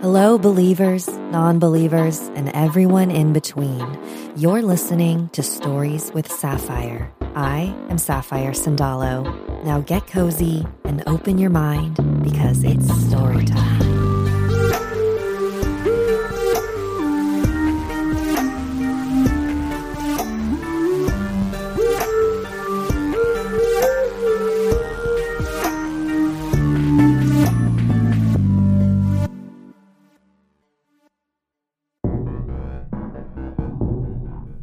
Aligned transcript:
Hello, 0.00 0.38
believers, 0.38 1.06
non 1.08 1.58
believers, 1.58 2.30
and 2.34 2.48
everyone 2.54 3.10
in 3.10 3.34
between. 3.34 3.86
You're 4.34 4.62
listening 4.62 5.28
to 5.34 5.42
Stories 5.42 6.10
with 6.14 6.32
Sapphire. 6.32 7.12
I 7.36 7.74
am 7.90 7.98
Sapphire 7.98 8.52
Sandalo. 8.52 9.22
Now 9.62 9.80
get 9.82 10.06
cozy 10.06 10.66
and 10.84 11.02
open 11.06 11.36
your 11.36 11.50
mind 11.50 11.98
because 12.24 12.64
it's 12.64 12.90
story 13.08 13.44
time. 13.44 13.89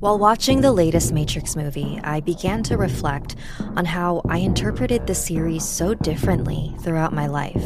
While 0.08 0.19
watching 0.19 0.61
the 0.61 0.72
latest 0.72 1.11
Matrix 1.11 1.58
movie, 1.58 2.00
I 2.02 2.22
began 2.22 2.63
to 2.63 2.77
reflect 2.77 3.36
on 3.59 3.83
how 3.83 4.22
I 4.30 4.38
interpreted 4.38 5.05
the 5.05 5.14
series 5.14 5.67
so 5.67 5.95
differently 5.95 6.73
throughout 6.80 7.11
my 7.11 7.27
life. 7.27 7.61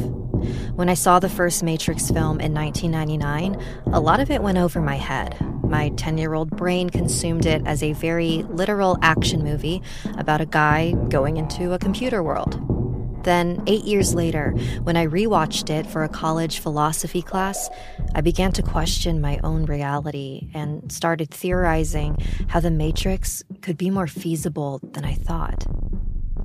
When 0.73 0.89
I 0.89 0.95
saw 0.95 1.19
the 1.19 1.29
first 1.29 1.61
Matrix 1.61 2.09
film 2.09 2.39
in 2.39 2.51
1999, 2.51 3.61
a 3.93 3.99
lot 3.99 4.19
of 4.19 4.31
it 4.31 4.41
went 4.41 4.57
over 4.57 4.81
my 4.81 4.95
head. 4.95 5.37
My 5.61 5.89
10 5.89 6.17
year 6.17 6.33
old 6.33 6.49
brain 6.49 6.89
consumed 6.89 7.45
it 7.45 7.61
as 7.67 7.83
a 7.83 7.93
very 7.93 8.41
literal 8.49 8.97
action 9.03 9.43
movie 9.43 9.83
about 10.17 10.41
a 10.41 10.47
guy 10.47 10.93
going 11.09 11.37
into 11.37 11.73
a 11.73 11.77
computer 11.77 12.23
world. 12.23 12.70
Then, 13.23 13.63
eight 13.67 13.83
years 13.83 14.15
later, 14.15 14.51
when 14.83 14.97
I 14.97 15.05
rewatched 15.05 15.69
it 15.69 15.85
for 15.85 16.03
a 16.03 16.09
college 16.09 16.59
philosophy 16.59 17.21
class, 17.21 17.69
I 18.15 18.21
began 18.21 18.51
to 18.53 18.63
question 18.63 19.21
my 19.21 19.39
own 19.43 19.65
reality 19.65 20.49
and 20.53 20.91
started 20.91 21.29
theorizing 21.31 22.17
how 22.47 22.59
the 22.59 22.71
Matrix 22.71 23.43
could 23.61 23.77
be 23.77 23.89
more 23.89 24.07
feasible 24.07 24.79
than 24.83 25.05
I 25.05 25.13
thought. 25.13 25.65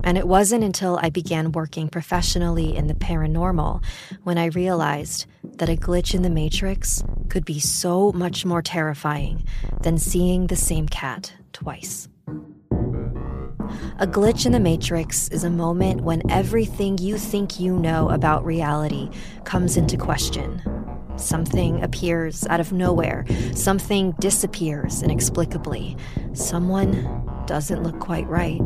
And 0.03 0.17
it 0.17 0.27
wasn't 0.27 0.63
until 0.63 0.99
I 1.01 1.09
began 1.09 1.51
working 1.51 1.89
professionally 1.89 2.75
in 2.75 2.87
the 2.87 2.93
paranormal 2.93 3.83
when 4.23 4.37
I 4.37 4.45
realized 4.45 5.25
that 5.43 5.69
a 5.69 5.75
glitch 5.75 6.13
in 6.13 6.21
the 6.21 6.29
Matrix 6.29 7.03
could 7.29 7.43
be 7.43 7.59
so 7.59 8.11
much 8.13 8.45
more 8.45 8.61
terrifying 8.61 9.43
than 9.81 9.97
seeing 9.97 10.47
the 10.47 10.55
same 10.55 10.87
cat 10.87 11.33
twice. 11.51 12.07
A 13.99 14.07
glitch 14.07 14.45
in 14.45 14.51
the 14.51 14.59
matrix 14.59 15.27
is 15.29 15.43
a 15.43 15.49
moment 15.49 16.01
when 16.01 16.29
everything 16.29 16.97
you 16.97 17.17
think 17.17 17.59
you 17.59 17.77
know 17.77 18.09
about 18.09 18.45
reality 18.45 19.09
comes 19.43 19.77
into 19.77 19.97
question. 19.97 20.61
Something 21.17 21.83
appears 21.83 22.45
out 22.47 22.59
of 22.59 22.71
nowhere, 22.71 23.25
something 23.53 24.11
disappears 24.19 25.01
inexplicably, 25.01 25.97
someone 26.33 27.23
doesn't 27.47 27.81
look 27.81 27.99
quite 27.99 28.27
right. 28.27 28.61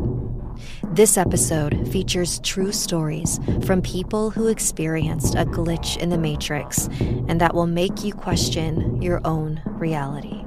This 0.84 1.16
episode 1.16 1.88
features 1.90 2.40
true 2.40 2.72
stories 2.72 3.40
from 3.64 3.80
people 3.80 4.30
who 4.30 4.48
experienced 4.48 5.34
a 5.34 5.46
glitch 5.46 5.96
in 5.96 6.10
the 6.10 6.18
matrix 6.18 6.88
and 7.00 7.40
that 7.40 7.54
will 7.54 7.66
make 7.66 8.04
you 8.04 8.12
question 8.12 9.00
your 9.00 9.20
own 9.24 9.62
reality. 9.64 10.41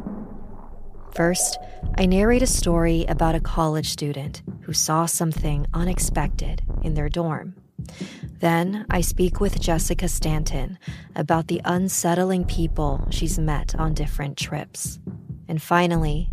First, 1.16 1.58
I 1.98 2.08
narrate 2.08 2.42
a 2.42 2.48
story 2.48 3.06
about 3.08 3.36
a 3.36 3.40
college 3.40 3.90
student 3.90 4.44
who 4.64 4.74
saw 4.74 5.06
something 5.06 5.66
unexpected 5.74 6.62
in 6.84 6.94
their 6.94 7.08
dorm. 7.08 7.56
Then 8.40 8.86
I 8.90 9.00
speak 9.00 9.40
with 9.40 9.62
Jessica 9.62 10.10
Stanton 10.10 10.78
about 11.16 11.48
the 11.48 11.62
unsettling 11.64 12.44
people 12.44 13.08
she's 13.12 13.40
met 13.40 13.74
on 13.76 13.94
different 13.94 14.38
trips. 14.38 15.00
And 15.48 15.62
finally, 15.62 16.32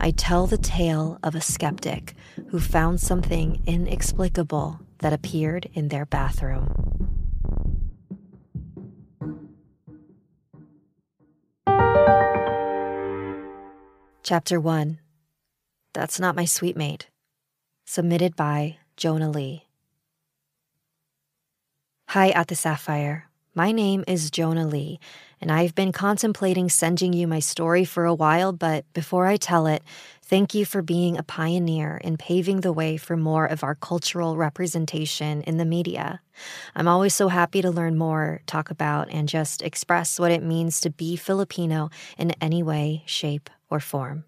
I 0.00 0.10
tell 0.10 0.48
the 0.48 0.58
tale 0.58 1.20
of 1.22 1.36
a 1.36 1.40
skeptic 1.40 2.14
who 2.48 2.58
found 2.58 3.00
something 3.00 3.62
inexplicable 3.64 4.80
that 4.98 5.12
appeared 5.12 5.70
in 5.72 5.86
their 5.86 6.04
bathroom. 6.04 7.15
Chapter 14.28 14.58
1 14.58 14.98
That's 15.94 16.18
Not 16.18 16.34
My 16.34 16.46
Suite 16.46 16.76
Mate. 16.76 17.10
Submitted 17.84 18.34
by 18.34 18.78
Jonali. 18.96 19.62
Hi, 22.08 22.30
at 22.30 22.48
the 22.48 22.56
Sapphire. 22.56 23.28
My 23.54 23.70
name 23.70 24.02
is 24.08 24.32
Jonali, 24.32 24.98
and 25.40 25.52
I've 25.52 25.76
been 25.76 25.92
contemplating 25.92 26.68
sending 26.68 27.12
you 27.12 27.28
my 27.28 27.38
story 27.38 27.84
for 27.84 28.04
a 28.04 28.14
while, 28.14 28.52
but 28.52 28.84
before 28.92 29.26
I 29.26 29.36
tell 29.36 29.68
it, 29.68 29.84
thank 30.26 30.54
you 30.54 30.64
for 30.64 30.82
being 30.82 31.16
a 31.16 31.22
pioneer 31.22 32.00
in 32.02 32.16
paving 32.16 32.60
the 32.60 32.72
way 32.72 32.96
for 32.96 33.16
more 33.16 33.46
of 33.46 33.62
our 33.62 33.76
cultural 33.76 34.36
representation 34.36 35.40
in 35.42 35.56
the 35.56 35.64
media. 35.64 36.20
I'm 36.74 36.88
always 36.88 37.14
so 37.14 37.28
happy 37.28 37.62
to 37.62 37.70
learn 37.70 37.96
more, 37.96 38.40
talk 38.46 38.70
about, 38.70 39.08
and 39.10 39.28
just 39.28 39.62
express 39.62 40.18
what 40.18 40.32
it 40.32 40.42
means 40.42 40.80
to 40.80 40.90
be 40.90 41.16
Filipino 41.16 41.90
in 42.18 42.32
any 42.40 42.62
way, 42.62 43.04
shape, 43.06 43.48
or 43.70 43.78
form. 43.78 44.24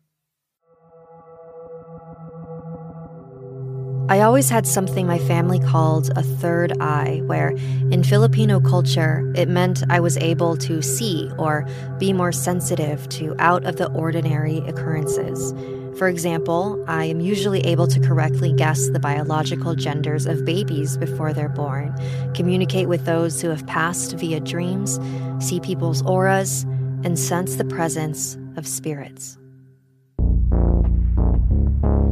I 4.10 4.20
always 4.20 4.48
had 4.48 4.66
something 4.66 5.06
my 5.06 5.18
family 5.18 5.58
called 5.58 6.16
a 6.16 6.22
third 6.22 6.72
eye, 6.80 7.20
where 7.26 7.50
in 7.90 8.02
Filipino 8.02 8.58
culture, 8.58 9.30
it 9.36 9.48
meant 9.48 9.82
I 9.90 10.00
was 10.00 10.16
able 10.16 10.56
to 10.58 10.80
see 10.80 11.30
or 11.38 11.66
be 11.98 12.14
more 12.14 12.32
sensitive 12.32 13.06
to 13.10 13.36
out 13.38 13.64
of 13.66 13.76
the 13.76 13.90
ordinary 13.92 14.58
occurrences. 14.60 15.52
For 15.98 16.06
example, 16.06 16.84
I 16.86 17.06
am 17.06 17.18
usually 17.20 17.58
able 17.66 17.88
to 17.88 17.98
correctly 17.98 18.52
guess 18.52 18.88
the 18.88 19.00
biological 19.00 19.74
genders 19.74 20.26
of 20.26 20.44
babies 20.44 20.96
before 20.96 21.32
they're 21.32 21.48
born, 21.48 21.92
communicate 22.34 22.88
with 22.88 23.04
those 23.04 23.42
who 23.42 23.48
have 23.48 23.66
passed 23.66 24.12
via 24.12 24.38
dreams, 24.38 25.00
see 25.40 25.58
people's 25.58 26.02
auras, 26.02 26.62
and 27.02 27.18
sense 27.18 27.56
the 27.56 27.64
presence 27.64 28.38
of 28.56 28.64
spirits. 28.64 29.38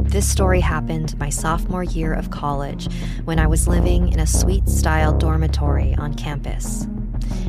This 0.03 0.29
story 0.29 0.59
happened 0.59 1.17
my 1.17 1.29
sophomore 1.29 1.85
year 1.85 2.11
of 2.11 2.29
college 2.29 2.91
when 3.23 3.39
I 3.39 3.47
was 3.47 3.69
living 3.69 4.11
in 4.11 4.19
a 4.19 4.27
suite 4.27 4.67
style 4.67 5.17
dormitory 5.17 5.95
on 5.95 6.13
campus. 6.13 6.87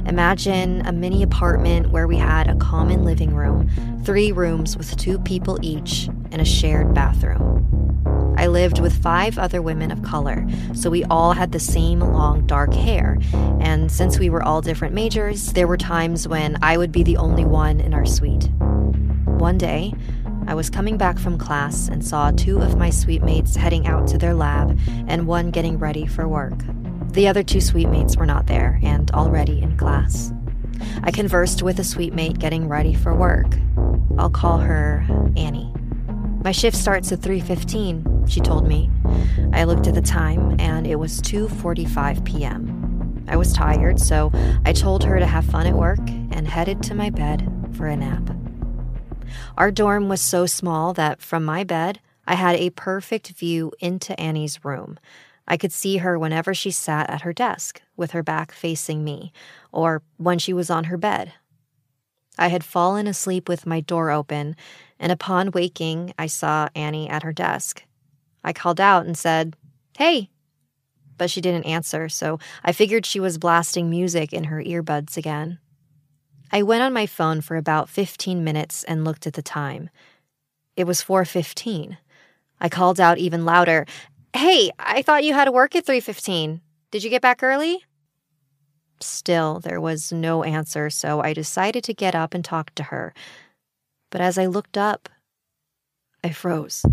Imagine 0.06 0.86
a 0.86 0.92
mini 0.92 1.22
apartment 1.22 1.90
where 1.90 2.06
we 2.06 2.16
had 2.16 2.48
a 2.48 2.56
common 2.56 3.04
living 3.04 3.34
room, 3.34 3.68
three 4.04 4.32
rooms 4.32 4.76
with 4.76 4.96
two 4.96 5.18
people 5.20 5.58
each, 5.62 6.08
and 6.30 6.40
a 6.40 6.44
shared 6.44 6.94
bathroom. 6.94 7.58
I 8.38 8.46
lived 8.46 8.80
with 8.80 9.02
five 9.02 9.36
other 9.36 9.60
women 9.60 9.90
of 9.90 10.02
color, 10.02 10.46
so 10.72 10.90
we 10.90 11.02
all 11.04 11.32
had 11.32 11.50
the 11.50 11.58
same 11.58 11.98
long 11.98 12.46
dark 12.46 12.72
hair. 12.72 13.18
And 13.60 13.90
since 13.90 14.18
we 14.18 14.30
were 14.30 14.42
all 14.44 14.60
different 14.60 14.94
majors, 14.94 15.52
there 15.54 15.66
were 15.66 15.76
times 15.76 16.28
when 16.28 16.56
I 16.62 16.76
would 16.76 16.92
be 16.92 17.02
the 17.02 17.16
only 17.16 17.44
one 17.44 17.80
in 17.80 17.92
our 17.92 18.06
suite. 18.06 18.48
One 19.24 19.58
day, 19.58 19.92
I 20.46 20.54
was 20.54 20.70
coming 20.70 20.96
back 20.96 21.18
from 21.18 21.36
class 21.36 21.88
and 21.88 22.02
saw 22.02 22.30
two 22.30 22.60
of 22.60 22.78
my 22.78 22.90
suite 22.90 23.22
mates 23.22 23.56
heading 23.56 23.86
out 23.86 24.06
to 24.08 24.18
their 24.18 24.34
lab 24.34 24.78
and 25.08 25.26
one 25.26 25.50
getting 25.50 25.78
ready 25.78 26.06
for 26.06 26.26
work. 26.26 26.58
The 27.10 27.26
other 27.26 27.42
two 27.42 27.60
suite 27.60 27.88
mates 27.88 28.16
were 28.16 28.26
not 28.26 28.46
there 28.46 28.78
and 28.82 29.10
already 29.12 29.60
in 29.60 29.76
class. 29.76 30.32
I 31.02 31.10
conversed 31.10 31.62
with 31.62 31.78
a 31.78 31.84
suite 31.84 32.14
mate 32.14 32.38
getting 32.38 32.68
ready 32.68 32.94
for 32.94 33.14
work. 33.14 33.46
I'll 34.18 34.30
call 34.30 34.58
her 34.58 35.04
Annie. 35.36 35.72
My 36.44 36.52
shift 36.52 36.76
starts 36.76 37.10
at 37.10 37.20
3:15, 37.20 38.28
she 38.28 38.40
told 38.40 38.68
me. 38.68 38.90
I 39.52 39.64
looked 39.64 39.86
at 39.86 39.94
the 39.94 40.02
time 40.02 40.54
and 40.60 40.86
it 40.86 40.96
was 40.96 41.20
2:45 41.22 42.24
p.m. 42.24 43.24
I 43.28 43.36
was 43.36 43.52
tired, 43.52 44.00
so 44.00 44.30
I 44.64 44.72
told 44.72 45.04
her 45.04 45.18
to 45.18 45.26
have 45.26 45.44
fun 45.44 45.66
at 45.66 45.74
work 45.74 46.00
and 46.30 46.46
headed 46.46 46.82
to 46.84 46.94
my 46.94 47.10
bed 47.10 47.50
for 47.72 47.86
a 47.86 47.96
nap. 47.96 48.30
Our 49.56 49.70
dorm 49.70 50.08
was 50.08 50.20
so 50.20 50.46
small 50.46 50.94
that 50.94 51.20
from 51.20 51.44
my 51.44 51.64
bed, 51.64 52.00
I 52.26 52.34
had 52.34 52.56
a 52.56 52.70
perfect 52.70 53.30
view 53.30 53.72
into 53.80 54.18
Annie's 54.20 54.64
room. 54.64 54.98
I 55.48 55.56
could 55.56 55.72
see 55.72 55.96
her 55.96 56.18
whenever 56.18 56.52
she 56.52 56.70
sat 56.70 57.08
at 57.08 57.22
her 57.22 57.32
desk 57.32 57.80
with 57.96 58.12
her 58.12 58.22
back 58.22 58.52
facing 58.52 59.02
me, 59.02 59.32
or 59.72 60.02
when 60.18 60.38
she 60.38 60.52
was 60.52 60.68
on 60.68 60.84
her 60.84 60.98
bed. 60.98 61.32
I 62.38 62.48
had 62.48 62.62
fallen 62.62 63.06
asleep 63.06 63.48
with 63.48 63.66
my 63.66 63.80
door 63.80 64.10
open, 64.10 64.54
and 65.00 65.10
upon 65.10 65.50
waking, 65.50 66.12
I 66.18 66.26
saw 66.26 66.68
Annie 66.74 67.08
at 67.08 67.22
her 67.22 67.32
desk. 67.32 67.82
I 68.44 68.52
called 68.52 68.80
out 68.80 69.06
and 69.06 69.16
said, 69.16 69.56
Hey! 69.96 70.30
But 71.16 71.30
she 71.30 71.40
didn't 71.40 71.64
answer, 71.64 72.08
so 72.08 72.38
I 72.62 72.72
figured 72.72 73.04
she 73.04 73.18
was 73.18 73.38
blasting 73.38 73.90
music 73.90 74.32
in 74.32 74.44
her 74.44 74.62
earbuds 74.62 75.16
again. 75.16 75.58
I 76.52 76.62
went 76.62 76.82
on 76.82 76.92
my 76.92 77.06
phone 77.06 77.40
for 77.40 77.56
about 77.56 77.88
15 77.88 78.44
minutes 78.44 78.84
and 78.84 79.04
looked 79.04 79.26
at 79.26 79.32
the 79.32 79.42
time. 79.42 79.90
It 80.76 80.86
was 80.86 81.02
4:15. 81.02 81.96
I 82.60 82.68
called 82.68 83.00
out 83.00 83.18
even 83.18 83.44
louder, 83.44 83.84
"Hey, 84.34 84.70
I 84.78 85.02
thought 85.02 85.24
you 85.24 85.34
had 85.34 85.46
to 85.46 85.52
work 85.52 85.74
at 85.74 85.86
3:15. 85.86 86.60
Did 86.90 87.04
you 87.04 87.10
get 87.10 87.22
back 87.22 87.42
early?" 87.42 87.84
Still, 89.00 89.60
there 89.60 89.80
was 89.80 90.12
no 90.12 90.42
answer, 90.42 90.90
so 90.90 91.20
I 91.20 91.32
decided 91.32 91.84
to 91.84 91.94
get 91.94 92.14
up 92.14 92.34
and 92.34 92.44
talk 92.44 92.74
to 92.74 92.84
her. 92.84 93.14
But 94.10 94.20
as 94.20 94.38
I 94.38 94.46
looked 94.46 94.76
up, 94.76 95.08
I 96.24 96.30
froze. 96.30 96.84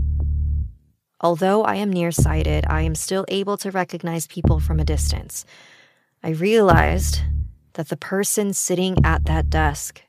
Although 1.22 1.64
I 1.64 1.76
am 1.76 1.92
nearsighted, 1.92 2.66
I 2.68 2.82
am 2.82 2.94
still 2.94 3.26
able 3.30 3.58
to 3.58 3.72
recognize 3.72 4.28
people 4.28 4.60
from 4.60 4.80
a 4.80 4.86
distance. 4.86 5.46
I 6.22 6.30
realized 6.30 7.22
that 7.74 7.90
the 7.90 7.98
person 7.98 8.54
sitting 8.54 9.04
at 9.04 9.26
that 9.26 9.50
desk 9.50 10.04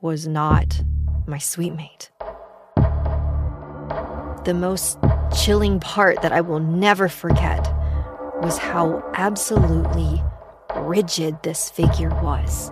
was 0.00 0.26
not 0.26 0.82
my 1.26 1.38
suite 1.38 1.74
mate. 1.74 2.10
The 4.44 4.54
most 4.54 4.98
chilling 5.34 5.80
part 5.80 6.22
that 6.22 6.32
I 6.32 6.40
will 6.40 6.60
never 6.60 7.08
forget 7.08 7.72
was 8.42 8.58
how 8.58 9.02
absolutely 9.14 10.22
rigid 10.76 11.42
this 11.42 11.70
figure 11.70 12.10
was. 12.22 12.70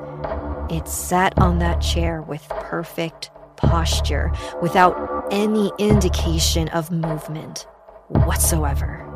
It 0.71 0.89
sat 0.89 1.39
on 1.39 1.59
that 1.59 1.81
chair 1.81 2.23
with 2.23 2.49
perfect 2.49 3.31
posture, 3.57 4.33
without 4.63 5.27
any 5.31 5.71
indication 5.79 6.69
of 6.71 6.91
movement 6.91 7.67
whatsoever. 8.09 9.07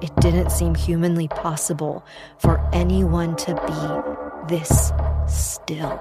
It 0.00 0.14
didn't 0.16 0.50
seem 0.50 0.74
humanly 0.74 1.28
possible 1.28 2.04
for 2.38 2.60
anyone 2.72 3.36
to 3.36 3.54
be 3.54 4.54
this 4.54 4.92
still. 5.26 6.00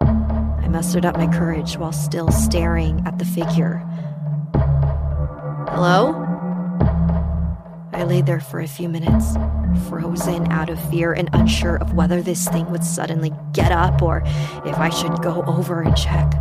I 0.00 0.68
mustered 0.68 1.04
up 1.04 1.16
my 1.16 1.26
courage 1.26 1.76
while 1.76 1.92
still 1.92 2.30
staring 2.30 3.02
at 3.06 3.18
the 3.18 3.24
figure 3.24 3.82
Hello? 5.74 6.12
I 7.92 8.04
lay 8.04 8.22
there 8.22 8.38
for 8.38 8.60
a 8.60 8.68
few 8.68 8.88
minutes, 8.88 9.36
frozen 9.88 10.46
out 10.52 10.70
of 10.70 10.78
fear 10.88 11.12
and 11.12 11.28
unsure 11.32 11.78
of 11.78 11.94
whether 11.94 12.22
this 12.22 12.46
thing 12.46 12.70
would 12.70 12.84
suddenly 12.84 13.32
get 13.52 13.72
up 13.72 14.00
or 14.00 14.22
if 14.64 14.78
I 14.78 14.88
should 14.88 15.20
go 15.20 15.42
over 15.48 15.82
and 15.82 15.96
check. 15.96 16.32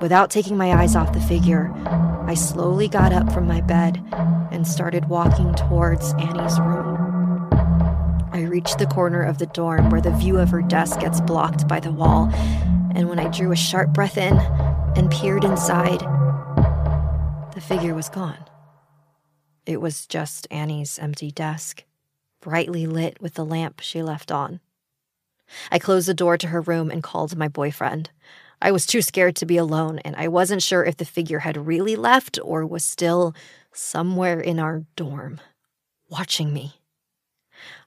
Without 0.00 0.32
taking 0.32 0.56
my 0.56 0.72
eyes 0.72 0.96
off 0.96 1.12
the 1.12 1.20
figure, 1.20 1.72
I 2.26 2.34
slowly 2.34 2.88
got 2.88 3.12
up 3.12 3.32
from 3.32 3.46
my 3.46 3.60
bed 3.60 4.02
and 4.50 4.66
started 4.66 5.08
walking 5.08 5.54
towards 5.54 6.12
Annie's 6.14 6.58
room. 6.58 7.48
I 8.32 8.40
reached 8.40 8.80
the 8.80 8.88
corner 8.88 9.22
of 9.22 9.38
the 9.38 9.46
dorm 9.46 9.90
where 9.90 10.00
the 10.00 10.10
view 10.10 10.38
of 10.38 10.50
her 10.50 10.62
desk 10.62 10.98
gets 10.98 11.20
blocked 11.20 11.68
by 11.68 11.78
the 11.78 11.92
wall, 11.92 12.30
and 12.96 13.08
when 13.08 13.20
I 13.20 13.28
drew 13.28 13.52
a 13.52 13.56
sharp 13.56 13.90
breath 13.90 14.18
in 14.18 14.36
and 14.96 15.08
peered 15.08 15.44
inside, 15.44 16.02
the 17.54 17.60
figure 17.60 17.94
was 17.94 18.08
gone. 18.08 18.44
It 19.64 19.80
was 19.80 20.06
just 20.06 20.48
Annie's 20.50 20.98
empty 20.98 21.30
desk, 21.30 21.84
brightly 22.40 22.86
lit 22.86 23.20
with 23.20 23.34
the 23.34 23.44
lamp 23.44 23.80
she 23.80 24.02
left 24.02 24.32
on. 24.32 24.58
I 25.70 25.78
closed 25.78 26.08
the 26.08 26.14
door 26.14 26.36
to 26.36 26.48
her 26.48 26.60
room 26.60 26.90
and 26.90 27.02
called 27.02 27.36
my 27.36 27.46
boyfriend. 27.46 28.10
I 28.60 28.72
was 28.72 28.86
too 28.86 29.02
scared 29.02 29.36
to 29.36 29.46
be 29.46 29.56
alone, 29.56 30.00
and 30.00 30.16
I 30.16 30.26
wasn't 30.26 30.62
sure 30.62 30.84
if 30.84 30.96
the 30.96 31.04
figure 31.04 31.40
had 31.40 31.66
really 31.66 31.94
left 31.94 32.38
or 32.42 32.66
was 32.66 32.84
still 32.84 33.34
somewhere 33.72 34.40
in 34.40 34.58
our 34.58 34.84
dorm, 34.96 35.40
watching 36.08 36.52
me. 36.52 36.80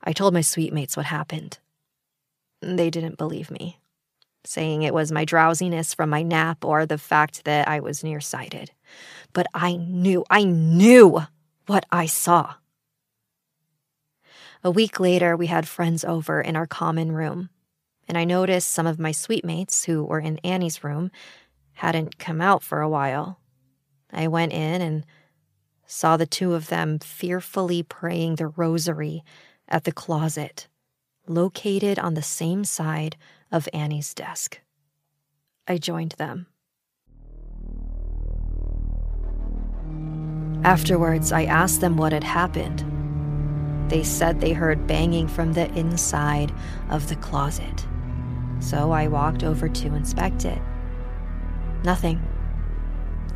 I 0.02 0.14
told 0.14 0.34
my 0.34 0.42
suite 0.42 0.74
mates 0.74 0.96
what 0.96 1.08
happened. 1.08 1.60
They 2.62 2.90
didn't 2.90 3.18
believe 3.18 3.52
me, 3.52 3.80
saying 4.46 4.84
it 4.84 4.94
was 4.94 5.12
my 5.12 5.25
drowsiness 5.25 5.94
from 5.94 6.10
my 6.10 6.24
nap 6.24 6.64
or 6.64 6.86
the 6.86 6.98
fact 6.98 7.44
that 7.44 7.68
I 7.68 7.81
was 7.81 8.04
nearsighted 8.04 8.72
but 9.34 9.48
I 9.54 9.75
knew, 9.75 10.25
I 10.30 10.44
knew 10.44 11.22
what 11.66 11.86
I 11.92 12.06
saw. 12.06 12.56
A 14.63 14.72
week 14.72 15.00
later, 15.00 15.38
we 15.38 15.48
had 15.48 15.68
friends 15.68 16.04
over 16.04 16.42
in 16.42 16.56
our 16.56 16.68
common 16.68 17.12
room, 17.12 17.50
and 18.07 18.18
I 18.18 18.24
noticed 18.24 18.72
some 18.72 18.88
of 18.88 19.00
my 19.00 19.12
suite 19.12 19.45
mates 19.45 19.86
who 19.86 20.04
were 20.04 20.19
in 20.19 20.39
Annie's 20.39 20.84
room 20.84 21.12
hadn't 21.74 22.18
come 22.18 22.42
out 22.42 22.63
for 22.63 22.81
a 22.81 22.89
while. 22.89 23.39
I 24.12 24.28
went 24.28 24.54
in 24.54 24.81
and 24.81 25.06
saw 25.86 26.18
the 26.18 26.25
two 26.25 26.54
of 26.54 26.68
them 26.68 27.00
fearfully 27.00 27.83
praying 27.83 28.36
the 28.36 28.48
rosary 28.48 29.24
at 29.68 29.83
the 29.83 29.92
closet, 29.92 30.68
located 31.28 32.00
on 32.00 32.13
the 32.13 32.22
same 32.22 32.63
side 32.63 33.16
of 33.51 33.69
Annie's 33.74 34.13
desk. 34.13 34.60
I 35.68 35.78
joined 35.78 36.13
them. 36.13 36.48
Afterwards, 40.68 41.31
I 41.31 41.46
asked 41.46 41.80
them 41.80 41.96
what 41.96 42.12
had 42.12 42.25
happened. 42.25 42.84
They 43.90 44.04
said 44.04 44.42
they 44.42 44.52
heard 44.52 44.86
banging 44.86 45.30
from 45.30 45.54
the 45.54 45.74
inside 45.74 46.52
of 46.90 47.08
the 47.08 47.16
closet. 47.16 47.88
So 48.60 48.92
I 48.92 49.08
walked 49.08 49.46
over 49.46 49.69
to 49.69 49.96
inspect 49.96 50.44
it. 50.44 50.62
Nothing. 51.86 52.22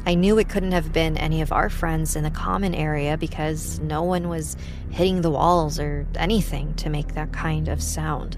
I 0.05 0.13
knew 0.13 0.39
it 0.39 0.49
couldn't 0.49 0.73
have 0.73 0.91
been 0.91 1.15
any 1.15 1.41
of 1.41 1.53
our 1.53 1.69
friends 1.69 2.17
in 2.17 2.25
the 2.25 2.31
common 2.31 2.75
area 2.75 3.15
because 3.15 3.79
no 3.79 4.03
one 4.03 4.27
was 4.27 4.57
hitting 4.89 5.21
the 5.21 5.31
walls 5.31 5.79
or 5.79 6.05
anything 6.15 6.73
to 6.75 6.89
make 6.89 7.13
that 7.13 7.31
kind 7.31 7.69
of 7.69 7.81
sound. 7.81 8.37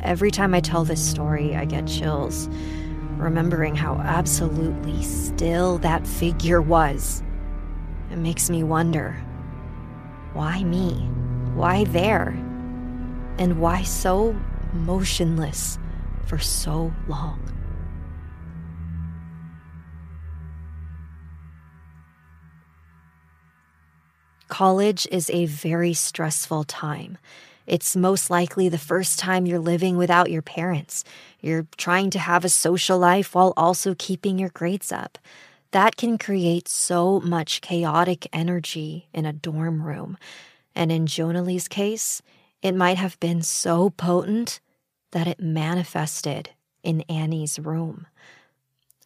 Every 0.00 0.30
time 0.30 0.54
I 0.54 0.60
tell 0.60 0.84
this 0.84 1.06
story, 1.06 1.54
I 1.54 1.66
get 1.66 1.86
chills 1.86 2.48
remembering 3.18 3.74
how 3.74 3.96
absolutely 3.96 5.02
still 5.02 5.78
that 5.78 6.06
figure 6.06 6.62
was. 6.62 7.22
It 8.10 8.16
makes 8.16 8.48
me 8.48 8.62
wonder 8.62 9.16
why 10.32 10.62
me? 10.62 10.92
Why 11.54 11.84
there? 11.84 12.28
And 13.38 13.60
why 13.60 13.82
so 13.82 14.36
motionless 14.72 15.78
for 16.26 16.38
so 16.38 16.92
long? 17.08 17.40
College 24.48 25.06
is 25.10 25.30
a 25.30 25.46
very 25.46 25.92
stressful 25.92 26.64
time. 26.64 27.18
It's 27.68 27.94
most 27.94 28.30
likely 28.30 28.70
the 28.70 28.78
first 28.78 29.18
time 29.18 29.44
you're 29.44 29.58
living 29.58 29.98
without 29.98 30.30
your 30.30 30.40
parents. 30.40 31.04
You're 31.40 31.66
trying 31.76 32.08
to 32.10 32.18
have 32.18 32.42
a 32.42 32.48
social 32.48 32.98
life 32.98 33.34
while 33.34 33.52
also 33.58 33.94
keeping 33.94 34.38
your 34.38 34.48
grades 34.48 34.90
up. 34.90 35.18
That 35.72 35.96
can 35.96 36.16
create 36.16 36.66
so 36.66 37.20
much 37.20 37.60
chaotic 37.60 38.26
energy 38.32 39.08
in 39.12 39.26
a 39.26 39.34
dorm 39.34 39.82
room. 39.82 40.16
And 40.74 40.90
in 40.90 41.04
Jonali's 41.04 41.68
case, 41.68 42.22
it 42.62 42.74
might 42.74 42.96
have 42.96 43.20
been 43.20 43.42
so 43.42 43.90
potent 43.90 44.60
that 45.10 45.26
it 45.26 45.38
manifested 45.38 46.50
in 46.82 47.02
Annie's 47.02 47.58
room. 47.58 48.06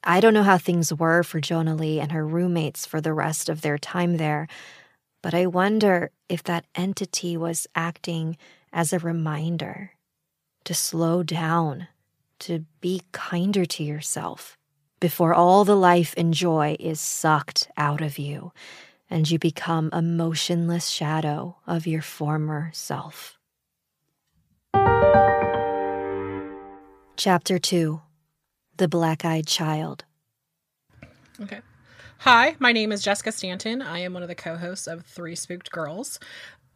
I 0.05 0.21
don't 0.21 0.35
know 0.35 0.45
how 0.45 0.59
things 0.59 0.95
were 0.95 1.25
for 1.25 1.41
Jonali 1.41 2.01
and 2.01 2.13
her 2.13 2.25
roommates 2.25 2.87
for 2.87 3.01
the 3.01 3.13
rest 3.13 3.49
of 3.49 3.63
their 3.63 3.79
time 3.79 4.19
there, 4.19 4.47
but 5.23 5.33
I 5.35 5.47
wonder 5.47 6.11
if 6.29 6.43
that 6.45 6.67
entity 6.75 7.37
was 7.37 7.67
acting 7.75 8.37
as 8.73 8.93
a 8.93 8.99
reminder 8.99 9.93
to 10.65 10.75
slow 10.75 11.23
down, 11.23 11.89
to 12.41 12.65
be 12.81 13.03
kinder 13.13 13.65
to 13.65 13.85
yourself 13.85 14.59
before 15.01 15.35
all 15.35 15.65
the 15.65 15.77
life 15.77 16.15
and 16.17 16.33
joy 16.35 16.77
is 16.79 17.01
sucked 17.01 17.69
out 17.77 18.01
of 18.01 18.19
you 18.19 18.53
and 19.11 19.31
you 19.31 19.39
become 19.39 19.91
a 19.93 20.01
motionless 20.01 20.89
shadow 20.89 21.57
of 21.67 21.87
your 21.87 22.03
former 22.03 22.71
self. 22.73 23.39
Chapter 27.17 27.59
2 27.59 28.01
The 28.77 28.89
Black 28.89 29.25
Eyed 29.25 29.47
Child. 29.47 30.05
Okay. 31.41 31.61
Hi, 32.25 32.55
my 32.61 32.71
name 32.71 32.93
is 32.93 33.03
Jessica 33.03 33.33
Stanton. 33.33 33.83
I 33.83 33.99
am 33.99 34.15
one 34.15 34.23
of 34.23 34.29
the 34.29 34.37
co 34.37 34.55
hosts 34.57 34.87
of 34.87 35.05
Three 35.05 35.35
Spooked 35.35 35.73
Girls. 35.73 36.21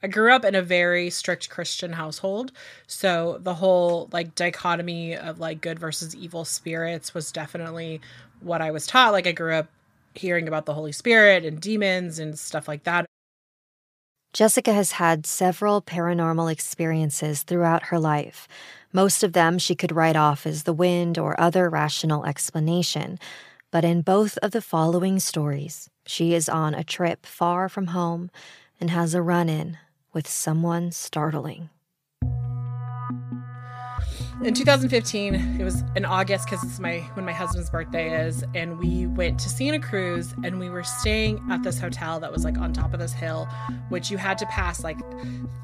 I 0.03 0.09
grew 0.09 0.33
up 0.33 0.45
in 0.45 0.57
a 0.57 0.61
very 0.61 1.09
strict 1.09 1.51
Christian 1.51 1.93
household. 1.93 2.51
So 2.89 3.39
the 3.41 3.55
whole 3.55 4.09
like 4.11 4.35
dichotomy 4.35 5.15
of 5.17 5.39
like 5.39 5.61
good 5.61 5.79
versus 5.79 6.17
evil 6.17 6.45
spirits 6.45 7.15
was 7.15 7.31
definitely 7.31 8.01
what 8.41 8.61
I 8.61 8.73
was 8.73 8.89
taught. 8.89 9.13
Like 9.13 9.29
I 9.29 9.31
grew 9.31 9.55
up 9.55 9.69
hearing 10.17 10.49
about 10.49 10.67
the 10.67 10.75
Holy 10.75 10.91
Spirit 10.91 11.45
and 11.45 11.61
demons 11.61 12.19
and 12.19 12.37
stuff 12.37 12.67
like 12.67 12.83
that. 12.83 13.07
Jessica 14.33 14.73
has 14.73 14.91
had 14.91 15.27
several 15.27 15.81
paranormal 15.81 16.51
experiences 16.51 17.45
throughout 17.45 17.85
her 17.85 18.01
life. 18.01 18.49
Most 18.93 19.23
of 19.23 19.33
them 19.33 19.59
she 19.59 19.77
could 19.77 19.95
write 19.95 20.17
off 20.17 20.45
as 20.45 20.65
the 20.65 20.73
wind 20.73 21.19
or 21.19 21.41
other 21.41 21.71
rational 21.71 22.27
explanation. 22.27 23.21
But 23.77 23.85
in 23.85 24.01
both 24.01 24.39
of 24.39 24.53
the 24.53 24.63
following 24.63 25.21
stories, 25.21 25.91
she 26.07 26.33
is 26.33 26.49
on 26.49 26.73
a 26.73 26.83
trip 26.83 27.27
far 27.27 27.69
from 27.69 27.89
home 27.89 28.31
and 28.81 28.89
has 28.89 29.13
a 29.13 29.21
run 29.21 29.51
in 29.51 29.77
with 30.15 30.27
someone 30.27 30.93
startling. 30.93 31.69
In 34.43 34.55
2015, 34.55 35.59
it 35.61 35.63
was 35.63 35.85
in 35.95 36.07
August 36.07 36.47
because 36.47 36.65
it's 36.65 36.81
my 36.81 37.01
when 37.13 37.27
my 37.27 37.33
husband's 37.33 37.69
birthday 37.69 38.27
is, 38.27 38.43
and 38.55 38.79
we 38.79 39.09
went 39.09 39.39
to 39.41 39.51
Santa 39.51 39.79
Cruz 39.79 40.33
and 40.43 40.59
we 40.59 40.71
were 40.71 40.83
staying 40.83 41.47
at 41.51 41.63
this 41.63 41.79
hotel 41.79 42.19
that 42.21 42.33
was 42.33 42.45
like 42.45 42.57
on 42.57 42.73
top 42.73 42.95
of 42.95 42.99
this 42.99 43.13
hill, 43.13 43.47
which 43.91 44.11
you 44.11 44.17
had 44.17 44.39
to 44.39 44.47
pass 44.47 44.83
like 44.83 44.99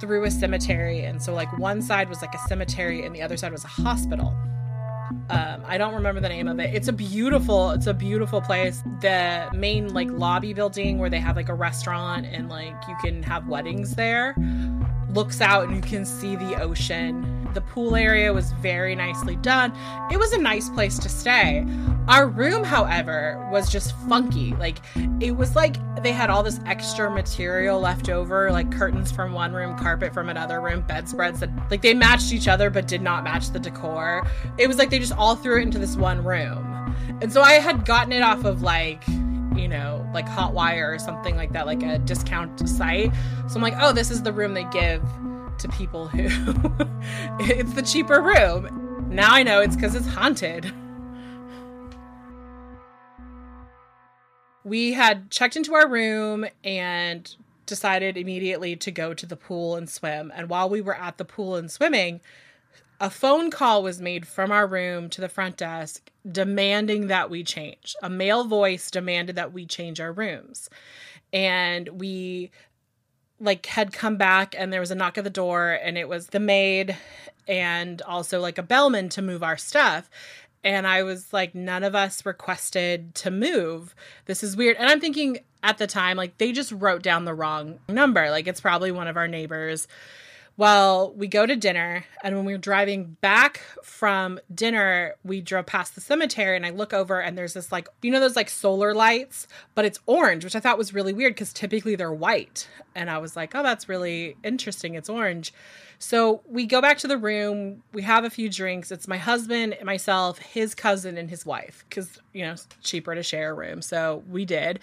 through 0.01 0.25
a 0.25 0.31
cemetery, 0.31 1.01
and 1.01 1.23
so 1.23 1.33
like 1.33 1.51
one 1.57 1.81
side 1.81 2.11
was 2.11 2.21
like 2.21 2.35
a 2.35 2.41
cemetery 2.47 3.07
and 3.07 3.15
the 3.15 3.23
other 3.23 3.39
side 3.39 3.53
was 3.53 3.65
a 3.65 3.69
hospital. 3.69 4.37
Um, 5.31 5.63
I 5.67 5.79
don't 5.79 5.95
remember 5.95 6.21
the 6.21 6.29
name 6.29 6.49
of 6.49 6.59
it. 6.61 6.75
It's 6.75 6.89
a 6.89 6.93
beautiful, 6.93 7.71
it's 7.71 7.87
a 7.87 7.95
beautiful 7.95 8.41
place. 8.41 8.83
The 9.01 9.49
main 9.55 9.93
like 9.95 10.11
lobby 10.11 10.53
building 10.53 10.99
where 10.99 11.11
they 11.11 11.21
have 11.21 11.37
like 11.37 11.49
a 11.49 11.55
restaurant 11.55 12.27
and 12.27 12.49
like 12.49 12.75
you 12.89 12.97
can 13.03 13.23
have 13.23 13.49
weddings 13.49 13.95
there 13.95 14.35
looks 15.11 15.41
out 15.41 15.69
and 15.69 15.77
you 15.77 15.83
can 15.83 16.07
see 16.07 16.37
the 16.37 16.61
ocean 16.61 17.43
the 17.55 17.61
pool 17.61 17.97
area 17.97 18.33
was 18.33 18.53
very 18.53 18.95
nicely 18.95 19.37
done. 19.37 19.73
It 20.11 20.19
was 20.19 20.33
a 20.33 20.39
nice 20.39 20.69
place 20.71 20.99
to 20.99 21.09
stay. 21.09 21.65
Our 22.09 22.27
room, 22.27 22.65
however, 22.65 23.49
was 23.53 23.71
just 23.71 23.97
funky. 24.09 24.55
Like, 24.57 24.79
it 25.21 25.37
was 25.37 25.55
like 25.55 25.77
they 26.03 26.13
had 26.13 26.31
all 26.31 26.43
this 26.43 26.59
extra 26.67 27.11
material 27.11 27.81
left 27.81 28.09
over, 28.09 28.51
like 28.51 28.73
curtains 28.73 29.13
from 29.13 29.33
one 29.33 29.53
room, 29.53 29.79
carpet 29.79 30.13
from 30.13 30.29
another 30.29 30.61
room, 30.61 30.83
bedspreads 30.83 31.41
that, 31.41 31.51
like, 31.71 31.83
they 31.83 31.95
matched 31.95 32.33
each 32.33 32.49
other 32.49 32.71
but 32.71 32.89
did 32.89 33.03
not 33.03 33.23
match 33.23 33.51
the 33.51 33.61
decor. 33.61 34.27
It 34.59 34.67
was 34.67 34.79
like 34.79 34.91
they 34.91 34.99
just 34.99 35.17
all 35.17 35.37
threw 35.37 35.61
it 35.61 35.63
into 35.63 35.79
this 35.79 35.97
one 35.97 36.25
room. 36.25 36.69
And 37.21 37.33
so 37.33 37.41
I 37.41 37.53
had 37.55 37.85
gotten 37.85 38.13
it 38.13 38.23
off 38.23 38.45
of, 38.45 38.63
like, 38.63 39.07
you 39.57 39.69
know, 39.69 40.09
like 40.13 40.27
Hotwire 40.27 40.95
or 40.95 40.99
something 40.99 41.37
like 41.37 41.53
that, 41.53 41.67
like 41.67 41.83
a 41.83 41.99
discount 41.99 42.69
site. 42.69 43.13
So 43.49 43.57
I'm 43.57 43.63
like, 43.63 43.75
oh, 43.79 43.93
this 43.93 44.11
is 44.11 44.23
the 44.23 44.33
room 44.33 44.55
they 44.55 44.65
give 44.65 45.03
to 45.59 45.69
people 45.69 46.09
who 46.09 46.25
it's 47.41 47.75
the 47.75 47.83
cheaper 47.83 48.21
room. 48.21 49.09
Now 49.09 49.33
I 49.33 49.43
know 49.43 49.61
it's 49.61 49.77
because 49.77 49.95
it's 49.95 50.07
haunted. 50.07 50.73
We 54.65 54.93
had 54.93 55.31
checked 55.31 55.57
into 55.57 55.75
our 55.75 55.89
room 55.89 56.47
and 56.63 57.35
decided 57.67 58.17
immediately 58.17 58.77
to 58.77 58.91
go 58.91 59.15
to 59.15 59.27
the 59.27 59.37
pool 59.37 59.77
and 59.77 59.89
swim. 59.89 60.33
And 60.35 60.49
while 60.49 60.69
we 60.69 60.81
were 60.81 60.97
at 60.97 61.19
the 61.19 61.25
pool 61.25 61.57
and 61.57 61.71
swimming, 61.71 62.21
a 63.01 63.11
phone 63.11 63.51
call 63.51 63.83
was 63.83 64.01
made 64.01 64.27
from 64.29 64.53
our 64.53 64.67
room 64.67 65.09
to 65.11 65.21
the 65.21 65.29
front 65.29 65.57
desk 65.57 66.11
demanding 66.31 67.09
that 67.09 67.31
we 67.31 67.43
change. 67.43 67.97
A 68.03 68.09
male 68.09 68.45
voice 68.45 68.91
demanded 68.91 69.37
that 69.37 69.53
we 69.53 69.67
change 69.67 70.01
our 70.01 70.13
rooms. 70.13 70.71
And 71.33 71.89
we 72.01 72.51
like 73.41 73.67
had 73.67 73.93
come 73.93 74.17
back 74.17 74.55
and 74.57 74.73
there 74.73 74.81
was 74.81 74.93
a 74.93 74.95
knock 74.95 75.19
at 75.19 75.25
the 75.25 75.31
door 75.31 75.71
and 75.83 75.99
it 75.99 76.09
was 76.09 76.29
the 76.29 76.39
maid 76.39 76.97
and 77.49 78.01
also 78.03 78.41
like 78.41 78.57
a 78.57 78.63
bellman 78.63 79.09
to 79.09 79.21
move 79.21 79.43
our 79.43 79.57
stuff 79.57 80.09
and 80.65 80.87
I 80.87 81.03
was 81.03 81.33
like, 81.33 81.55
none 81.55 81.83
of 81.83 81.95
us 81.95 82.25
requested 82.25 83.15
to 83.17 83.31
move. 83.31 83.95
This 84.27 84.43
is 84.43 84.57
weird. 84.57 84.77
And 84.77 84.89
I'm 84.89 85.01
thinking 85.01 85.41
at 85.63 85.79
the 85.79 85.87
time, 85.87 86.17
like, 86.17 86.39
they 86.39 86.53
just 86.53 86.73
wrote 86.73 87.03
down 87.03 87.25
the 87.25 87.35
wrong 87.35 87.79
number. 87.89 88.31
Like, 88.31 88.47
it's 88.47 88.61
probably 88.61 88.93
one 88.93 89.09
of 89.09 89.17
our 89.17 89.29
neighbors 89.29 89.89
well, 90.57 91.13
we 91.15 91.29
go 91.29 91.47
to 91.47 91.57
dinner, 91.57 92.05
and 92.23 92.37
when 92.37 92.45
we 92.45 92.53
are 92.53 92.59
driving 92.59 93.17
back 93.21 93.63
from 93.83 94.39
dinner, 94.55 95.15
we 95.25 95.41
drove 95.41 95.67
past 95.67 95.95
the 95.95 96.01
cemetery, 96.01 96.57
and 96.57 96.67
I 96.67 96.71
look 96.71 96.93
over, 96.93 97.21
and 97.21 97.37
there's 97.39 97.55
this 97.55 97.73
like, 97.73 97.89
you 98.03 98.11
know, 98.11 98.21
those 98.21 98.37
like 98.37 98.51
solar 98.51 98.95
lights, 98.95 99.49
but 99.75 99.85
it's 99.85 99.99
orange, 100.07 100.45
which 100.45 100.55
I 100.55 100.61
thought 100.61 100.77
was 100.77 100.93
really 100.93 101.13
weird 101.15 101.35
because 101.35 101.53
typically 101.53 101.97
they're 101.97 102.13
white. 102.13 102.69
And 102.95 103.09
I 103.09 103.19
was 103.19 103.35
like, 103.35 103.55
oh, 103.55 103.63
that's 103.63 103.89
really 103.89 104.37
interesting. 104.45 104.95
It's 104.95 105.09
orange. 105.09 105.55
So 105.99 106.43
we 106.47 106.67
go 106.67 106.83
back 106.83 106.99
to 106.99 107.09
the 107.09 107.17
room. 107.17 107.83
We 107.93 108.03
have 108.03 108.25
a 108.25 108.31
few 108.31 108.51
drinks. 108.51 108.91
It's 108.91 109.07
my 109.07 109.19
husband, 109.19 109.77
myself, 109.85 110.39
his 110.39 110.75
cousin, 110.75 111.17
and 111.17 111.31
his 111.31 111.47
wife 111.47 111.85
because, 111.89 112.19
you 112.33 112.45
know, 112.45 112.57
cheaper 112.83 113.15
to 113.15 113.23
share 113.23 113.53
a 113.53 113.55
room. 113.55 113.81
So 113.81 114.23
we 114.29 114.45
did 114.45 114.81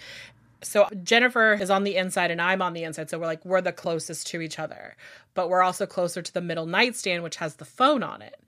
so 0.62 0.88
Jennifer 1.02 1.54
is 1.54 1.70
on 1.70 1.84
the 1.84 1.96
inside 1.96 2.30
and 2.30 2.40
I'm 2.40 2.62
on 2.62 2.72
the 2.72 2.84
inside. 2.84 3.10
So 3.10 3.18
we're 3.18 3.26
like, 3.26 3.44
we're 3.44 3.60
the 3.60 3.72
closest 3.72 4.26
to 4.28 4.40
each 4.40 4.58
other, 4.58 4.96
but 5.34 5.48
we're 5.48 5.62
also 5.62 5.86
closer 5.86 6.22
to 6.22 6.32
the 6.32 6.40
middle 6.40 6.66
nightstand, 6.66 7.22
which 7.22 7.36
has 7.36 7.56
the 7.56 7.64
phone 7.64 8.02
on 8.02 8.22
it. 8.22 8.42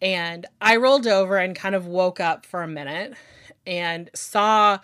And 0.00 0.46
I 0.60 0.76
rolled 0.76 1.06
over 1.06 1.38
and 1.38 1.56
kind 1.56 1.74
of 1.74 1.86
woke 1.86 2.20
up 2.20 2.44
for 2.44 2.62
a 2.62 2.68
minute 2.68 3.14
and 3.66 4.10
saw 4.14 4.78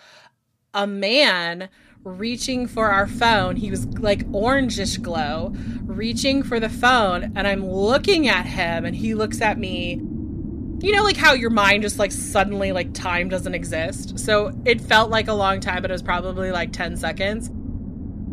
a 0.73 0.87
man 0.87 1.69
reaching 2.03 2.67
for 2.67 2.89
our 2.89 3.07
phone. 3.07 3.55
He 3.55 3.69
was 3.69 3.85
like 3.99 4.27
orangish 4.31 5.01
glow, 5.01 5.53
reaching 5.83 6.43
for 6.43 6.59
the 6.59 6.69
phone. 6.69 7.31
And 7.35 7.47
I'm 7.47 7.65
looking 7.65 8.27
at 8.27 8.45
him 8.45 8.85
and 8.85 8.95
he 8.95 9.13
looks 9.13 9.41
at 9.41 9.57
me 9.57 10.01
you 10.83 10.91
know 10.91 11.01
like 11.01 11.15
how 11.15 11.31
your 11.31 11.49
mind 11.49 11.81
just 11.81 11.97
like 11.97 12.11
suddenly 12.11 12.73
like 12.73 12.93
time 12.93 13.29
doesn't 13.29 13.55
exist? 13.55 14.19
So 14.19 14.51
it 14.65 14.81
felt 14.81 15.09
like 15.09 15.29
a 15.29 15.33
long 15.33 15.61
time 15.61 15.81
but 15.81 15.89
it 15.89 15.93
was 15.93 16.01
probably 16.01 16.51
like 16.51 16.73
10 16.73 16.97
seconds. 16.97 17.49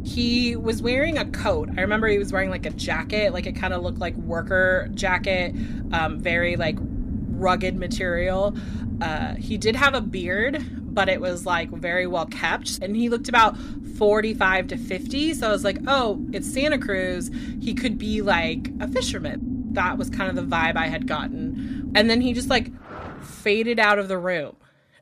He 0.03 0.57
was 0.57 0.83
wearing 0.83 1.17
a 1.17 1.27
coat. 1.27 1.69
I 1.77 1.83
remember 1.83 2.09
he 2.09 2.19
was 2.19 2.33
wearing 2.33 2.51
like 2.51 2.67
a 2.67 2.71
jacket. 2.71 3.33
Like 3.33 3.47
it 3.47 3.55
kind 3.55 3.73
of 3.73 3.83
looked 3.83 3.99
like 3.99 4.17
worker 4.17 4.89
jacket 4.95 5.55
um, 5.93 6.19
very 6.19 6.57
like 6.57 6.77
rugged 6.81 7.77
material. 7.77 8.57
Uh, 9.01 9.37
he 9.37 9.57
did 9.57 9.77
have 9.77 9.95
a 9.95 10.01
beard 10.01 10.65
but 10.93 11.09
it 11.09 11.21
was 11.21 11.47
like 11.47 11.71
very 11.71 12.09
well 12.09 12.27
kept. 12.27 12.81
And 12.83 12.97
he 12.97 13.09
looked 13.09 13.29
about 13.29 13.57
45 13.97 14.69
to 14.69 14.77
50 14.77 15.35
so 15.35 15.47
i 15.47 15.53
was 15.53 15.63
like 15.63 15.79
oh 15.87 16.21
it's 16.33 16.53
santa 16.53 16.79
cruz. 16.79 17.31
He 17.61 17.75
could 17.75 17.97
be 17.97 18.23
like 18.23 18.71
a 18.81 18.89
fisherman. 18.89 19.69
That 19.73 19.99
was 19.99 20.11
kind 20.11 20.29
of 20.29 20.35
the 20.35 20.57
vibe 20.57 20.77
I 20.77 20.89
had 20.89 21.07
gotten. 21.07 21.50
And 21.95 22.09
then 22.09 22.21
he 22.21 22.33
just 22.33 22.49
like 22.49 22.71
faded 23.23 23.79
out 23.79 23.99
of 23.99 24.09
the 24.09 24.19
room 24.19 24.57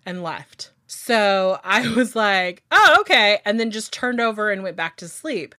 and 0.07 0.23
left. 0.23 0.73
So 0.87 1.61
I 1.63 1.89
was 1.95 2.17
like, 2.17 2.63
oh, 2.71 2.97
okay. 3.01 3.41
And 3.45 3.61
then 3.61 3.71
just 3.71 3.93
turned 3.93 4.21
over 4.21 4.51
and 4.51 4.63
went 4.63 4.77
back 4.77 4.97
to 4.99 5.09
sleep. 5.09 5.55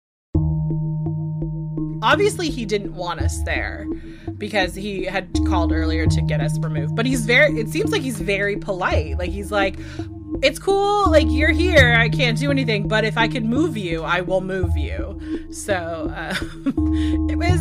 Obviously, 2.02 2.50
he 2.50 2.66
didn't 2.66 2.96
want 2.96 3.20
us 3.20 3.44
there 3.44 3.86
because 4.38 4.74
he 4.74 5.04
had 5.04 5.38
called 5.46 5.74
earlier 5.74 6.08
to 6.08 6.22
get 6.22 6.40
us 6.40 6.58
removed. 6.60 6.96
But 6.96 7.06
he's 7.06 7.26
very, 7.26 7.60
it 7.60 7.70
seems 7.70 7.92
like 7.92 8.02
he's 8.02 8.20
very 8.20 8.56
polite. 8.56 9.18
Like, 9.18 9.32
he's 9.32 9.52
like, 9.52 9.78
it's 10.42 10.60
cool. 10.60 11.12
Like, 11.12 11.28
you're 11.30 11.52
here. 11.52 11.96
I 11.98 12.08
can't 12.08 12.38
do 12.38 12.50
anything. 12.52 12.88
But 12.88 13.04
if 13.04 13.18
I 13.18 13.28
could 13.28 13.44
move 13.44 13.76
you, 13.76 14.04
I 14.04 14.22
will 14.22 14.40
move 14.40 14.78
you. 14.78 15.50
So 15.52 16.12
uh, 16.16 16.36
it 17.30 17.38
was 17.38 17.60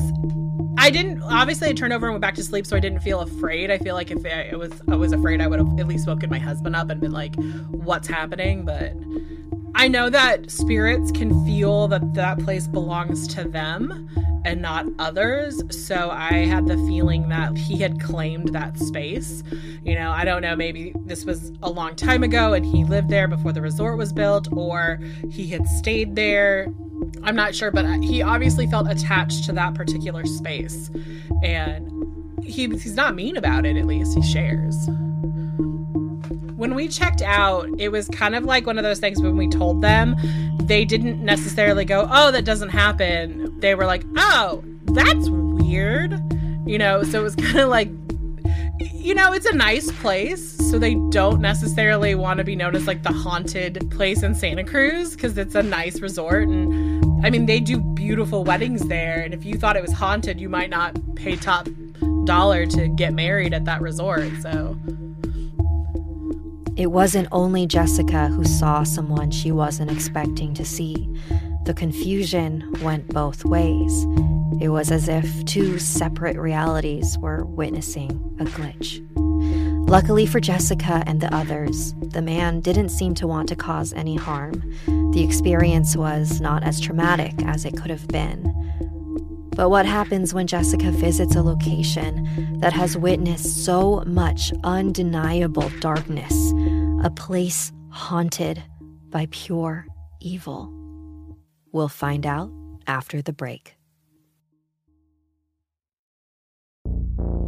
I 0.77 0.91
didn't 0.91 1.23
obviously 1.23 1.69
I 1.69 1.73
turned 1.73 1.93
over 1.93 2.07
and 2.07 2.15
went 2.15 2.23
back 2.23 2.35
to 2.37 2.43
sleep, 2.43 2.67
so 2.67 2.77
I 2.77 2.81
didn't 2.81 3.01
feel 3.01 3.21
afraid. 3.21 3.71
I 3.71 3.79
feel 3.79 3.95
like 3.95 4.11
if 4.11 4.25
I 4.25 4.55
was 4.57 4.73
I 4.89 4.97
was 4.97 5.13
afraid, 5.13 5.41
I 5.41 5.47
would 5.47 5.59
have 5.59 5.79
at 5.79 5.89
least 5.89 6.07
woken 6.07 6.31
my 6.31 6.39
husband 6.39 6.77
up 6.77 6.91
and 6.91 7.01
been 7.01 7.13
like, 7.13 7.35
"What's 7.71 8.09
happening?" 8.09 8.65
But 8.65 8.95
I 9.75 9.89
know 9.89 10.11
that 10.11 10.51
spirits 10.51 11.11
can 11.13 11.45
feel 11.45 11.89
that 11.89 12.15
that 12.15 12.39
place 12.41 12.67
belongs 12.67 13.27
to 13.29 13.45
them 13.45 14.09
and 14.45 14.63
not 14.63 14.87
others. 14.99 15.63
So 15.87 16.11
I 16.11 16.47
had 16.47 16.67
the 16.67 16.77
feeling 16.89 17.29
that 17.29 17.57
he 17.57 17.79
had 17.79 18.01
claimed 18.01 18.49
that 18.55 18.79
space. 18.79 19.43
You 19.85 19.95
know, 19.95 20.11
I 20.11 20.25
don't 20.25 20.43
know, 20.43 20.57
maybe 20.57 20.95
this 21.05 21.25
was 21.25 21.53
a 21.63 21.71
long 21.71 21.95
time 21.97 22.23
ago 22.23 22.55
and 22.55 22.65
he 22.65 22.85
lived 22.85 23.09
there 23.09 23.29
before 23.29 23.53
the 23.53 23.63
resort 23.63 23.99
was 23.99 24.13
built, 24.13 24.49
or 24.53 25.01
he 25.31 25.49
had 25.49 25.67
stayed 25.67 26.17
there 26.17 26.73
I'm 27.23 27.37
not 27.37 27.55
sure, 27.55 27.71
but 27.71 27.85
he 28.03 28.23
obviously 28.23 28.67
felt 28.67 28.89
attached 28.91 29.45
to 29.45 29.53
that 29.53 29.75
particular 29.75 30.25
space. 30.25 30.91
And 31.43 32.43
he, 32.43 32.69
he's 32.69 32.95
not 32.95 33.15
mean 33.15 33.37
about 33.37 33.67
it, 33.67 33.77
at 33.77 33.87
least. 33.87 34.15
He 34.15 34.23
shares. 34.23 34.89
When 36.57 36.75
we 36.75 36.89
checked 36.89 37.23
out, 37.23 37.69
it 37.79 37.91
was 37.91 38.09
kind 38.09 38.35
of 38.35 38.45
like 38.45 38.67
one 38.67 38.79
of 38.79 38.85
those 38.85 38.99
things 38.99 39.21
when 39.21 39.37
we 39.37 39.49
told 39.49 39.83
them, 39.83 40.17
they 40.63 40.85
didn't 40.85 41.25
necessarily 41.25 41.85
go, 41.85 42.09
oh, 42.11 42.31
that 42.31 42.45
doesn't 42.45 42.71
happen. 42.71 43.59
They 43.61 43.75
were 43.75 43.87
like, 43.87 44.05
oh, 44.17 44.65
that's 44.87 45.29
weird. 45.29 46.21
You 46.67 46.79
know, 46.79 47.03
so 47.03 47.21
it 47.21 47.23
was 47.23 47.37
kind 47.37 47.59
of 47.59 47.69
like 47.69 47.91
you 48.99 49.15
know, 49.15 49.33
it's 49.33 49.47
a 49.47 49.55
nice 49.55 49.91
place, 49.93 50.57
so 50.71 50.79
they 50.79 50.97
don't 51.11 51.41
necessarily 51.41 52.15
want 52.15 52.39
to 52.39 52.45
be 52.45 52.57
known 52.57 52.75
as 52.75 52.87
like 52.87 53.03
the 53.03 53.13
haunted 53.13 53.91
place 53.91 54.23
in 54.23 54.35
Santa 54.35 54.65
Cruz 54.65 55.15
because 55.15 55.39
it's 55.39 55.55
a 55.55 55.63
nice 55.63 56.01
resort. 56.01 56.49
And 56.49 57.25
I 57.25 57.31
mean, 57.31 57.47
they 57.47 57.61
do 57.61 57.79
beautiful 57.79 58.45
weddings 58.45 58.87
there. 58.89 59.21
And 59.21 59.33
if 59.33 59.45
you 59.45 59.55
thought 59.55 59.77
it 59.77 59.83
was 59.83 59.93
haunted, 59.93 60.41
you 60.41 60.49
might 60.49 60.69
not 60.69 60.97
pay 61.15 61.37
top 61.37 61.69
dollar 62.25 62.67
to 62.67 62.89
get 62.89 63.15
married 63.15 63.55
at 63.55 63.65
that 63.67 63.81
resort. 63.81 64.31
So. 64.43 64.77
It 66.77 66.93
wasn't 66.93 67.29
only 67.33 67.67
Jessica 67.67 68.29
who 68.29 68.45
saw 68.45 68.83
someone 68.83 69.31
she 69.31 69.51
wasn't 69.51 69.91
expecting 69.91 70.55
to 70.55 70.65
see. 70.65 71.09
The 71.65 71.75
confusion 71.75 72.73
went 72.83 73.09
both 73.09 73.45
ways. 73.45 74.07
It 74.61 74.71
was 74.71 74.91
as 74.91 75.09
if 75.09 75.45
two 75.45 75.79
separate 75.79 76.37
realities 76.37 77.17
were 77.19 77.45
witnessing 77.45 78.11
a 78.41 78.45
glitch. 78.45 79.05
Luckily 79.89 80.27
for 80.27 80.41
Jessica 80.41 81.03
and 81.07 81.21
the 81.21 81.35
others, 81.35 81.95
the 81.99 82.21
man 82.21 82.61
didn't 82.61 82.91
seem 82.91 83.15
to 83.15 83.27
want 83.27 83.49
to 83.49 83.57
cause 83.57 83.93
any 83.95 84.17
harm. 84.17 84.53
The 85.13 85.25
experience 85.25 85.97
was 85.97 86.41
not 86.41 86.63
as 86.63 86.81
traumatic 86.81 87.33
as 87.45 87.65
it 87.65 87.77
could 87.77 87.91
have 87.91 88.07
been. 88.09 88.53
But 89.57 89.71
what 89.71 89.87
happens 89.87 90.35
when 90.35 90.47
Jessica 90.47 90.91
visits 90.91 91.37
a 91.37 91.43
location 91.43 92.59
that 92.61 92.73
has 92.75 92.99
witnessed 92.99 93.65
so 93.65 94.03
much 94.07 94.53
undeniable 94.63 95.71
darkness, 95.81 96.53
a 97.03 97.11
place 97.11 97.73
haunted 97.91 98.63
by 99.09 99.27
pure 99.31 99.87
evil? 100.21 100.71
We'll 101.73 101.89
find 101.89 102.27
out 102.27 102.53
after 102.87 103.23
the 103.23 103.33
break. 103.33 103.78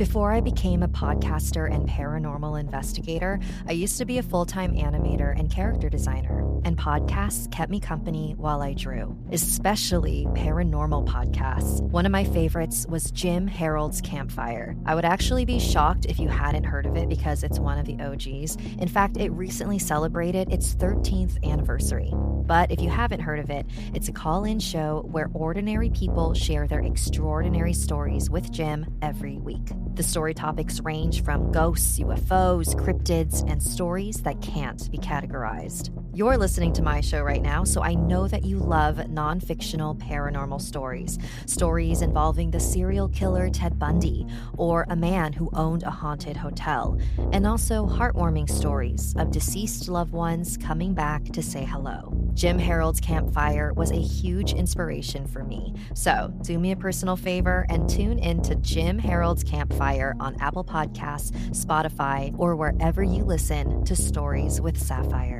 Before 0.00 0.32
I 0.32 0.40
became 0.40 0.82
a 0.82 0.88
podcaster 0.88 1.70
and 1.70 1.87
paranormal 1.87 2.59
investigator, 2.59 3.38
I 3.68 3.73
used 3.73 3.99
to 3.99 4.06
be 4.06 4.16
a 4.16 4.23
full 4.23 4.47
time 4.47 4.75
animator 4.75 5.38
and 5.38 5.50
character 5.50 5.90
designer, 5.90 6.38
and 6.64 6.75
podcasts 6.75 7.52
kept 7.52 7.70
me 7.70 7.80
company 7.80 8.35
while 8.38 8.62
I 8.62 8.73
drew, 8.73 9.14
especially 9.30 10.26
paranormal 10.30 11.06
podcasts. 11.06 11.82
One 11.82 12.06
of 12.06 12.12
my 12.12 12.25
favorites 12.25 12.87
was 12.88 13.11
Jim 13.11 13.47
Harold's 13.47 14.00
Campfire. 14.00 14.75
I 14.87 14.94
would 14.94 15.04
actually 15.04 15.44
be 15.44 15.59
shocked 15.59 16.06
if 16.06 16.18
you 16.18 16.28
hadn't 16.28 16.64
heard 16.64 16.87
of 16.87 16.97
it 16.97 17.11
because 17.11 17.42
it's 17.42 17.59
one 17.59 17.78
of 17.78 17.85
the 17.85 18.02
OGs. 18.02 18.56
In 18.80 18.88
fact, 18.88 19.18
it 19.18 19.28
recently 19.32 19.78
celebrated 19.78 20.50
its 20.50 20.75
13th 20.76 21.44
anniversary. 21.44 22.11
But 22.50 22.73
if 22.73 22.80
you 22.80 22.88
haven't 22.88 23.20
heard 23.20 23.38
of 23.38 23.50
it, 23.50 23.66
it's 23.94 24.09
a 24.09 24.12
call 24.12 24.44
in 24.44 24.59
show 24.59 25.06
where 25.09 25.30
ordinary 25.35 25.90
people 25.90 26.35
share 26.35 26.66
their 26.66 26.80
extraordinary 26.80 27.75
stories 27.75 28.28
with 28.28 28.50
Jim 28.50 28.87
every 29.02 29.30
week. 29.39 29.73
The 29.95 30.03
story 30.03 30.35
topics 30.35 30.81
range 30.81 31.23
from 31.23 31.53
ghosts, 31.53 31.99
UFOs, 31.99 32.75
cryptids, 32.75 33.49
and 33.51 33.63
stories 33.63 34.23
that 34.23 34.41
can't 34.41 34.91
be 34.91 34.99
categorized. 34.99 35.91
You're 36.12 36.37
listening 36.37 36.73
to 36.73 36.83
my 36.83 37.00
show 37.00 37.23
right 37.23 37.40
now, 37.40 37.62
so 37.62 37.83
I 37.83 37.95
know 37.95 38.26
that 38.26 38.45
you 38.45 38.59
love 38.59 39.09
non 39.11 39.38
fictional 39.38 39.95
paranormal 39.95 40.61
stories. 40.61 41.21
Stories 41.47 42.02
involving 42.02 42.50
the 42.50 42.59
serial 42.59 43.09
killer 43.11 43.49
Ted 43.49 43.79
Bundy 43.79 44.26
or 44.59 44.87
a 44.88 44.97
man 44.97 45.33
who 45.33 45.50
owned 45.52 45.85
a 45.85 45.90
haunted 45.90 46.37
hotel, 46.37 46.99
and 47.33 47.47
also 47.47 47.87
heartwarming 47.87 48.50
stories 48.50 49.14
of 49.19 49.31
deceased 49.31 49.88
loved 49.88 50.12
ones 50.12 50.57
coming 50.57 50.95
back 50.95 51.23
to 51.26 51.43
say 51.43 51.64
hello. 51.64 52.12
Jim 52.35 52.59
Harold's 52.59 53.00
Campfire 53.00 53.73
was 53.75 53.93
a 53.93 54.00
huge 54.00 54.52
inspiration 54.52 55.29
for 55.29 55.45
me. 55.45 55.75
So, 55.95 56.35
do 56.43 56.59
me 56.59 56.73
a 56.73 56.76
personal 56.76 57.17
favor 57.17 57.67
and 57.69 57.88
tune 57.88 58.19
in 58.19 58.43
to 58.43 58.57
Jim 58.57 58.99
Harold's 58.99 59.45
Campfire 59.45 60.17
on 60.19 60.35
Apple 60.40 60.64
Podcasts, 60.64 61.31
Spotify, 61.50 62.35
or 62.37 62.57
wherever 62.57 63.02
you 63.05 63.23
listen 63.23 63.85
to 63.85 63.95
Stories 63.95 64.61
with 64.61 64.76
Sapphire. 64.76 65.39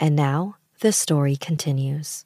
And 0.00 0.16
now, 0.16 0.56
the 0.80 0.92
story 0.92 1.36
continues. 1.36 2.24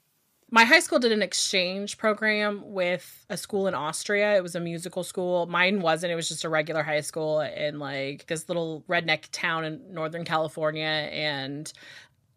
My 0.48 0.62
high 0.62 0.78
school 0.78 1.00
did 1.00 1.10
an 1.10 1.22
exchange 1.22 1.98
program 1.98 2.62
with 2.64 3.26
a 3.28 3.36
school 3.36 3.66
in 3.66 3.74
Austria. 3.74 4.36
It 4.36 4.42
was 4.44 4.54
a 4.54 4.60
musical 4.60 5.02
school. 5.02 5.46
Mine 5.46 5.80
wasn't. 5.80 6.12
It 6.12 6.14
was 6.14 6.28
just 6.28 6.44
a 6.44 6.48
regular 6.48 6.84
high 6.84 7.00
school 7.00 7.40
in 7.40 7.80
like 7.80 8.26
this 8.28 8.48
little 8.48 8.84
redneck 8.88 9.24
town 9.32 9.64
in 9.64 9.92
Northern 9.92 10.24
California. 10.24 10.84
And 10.84 11.72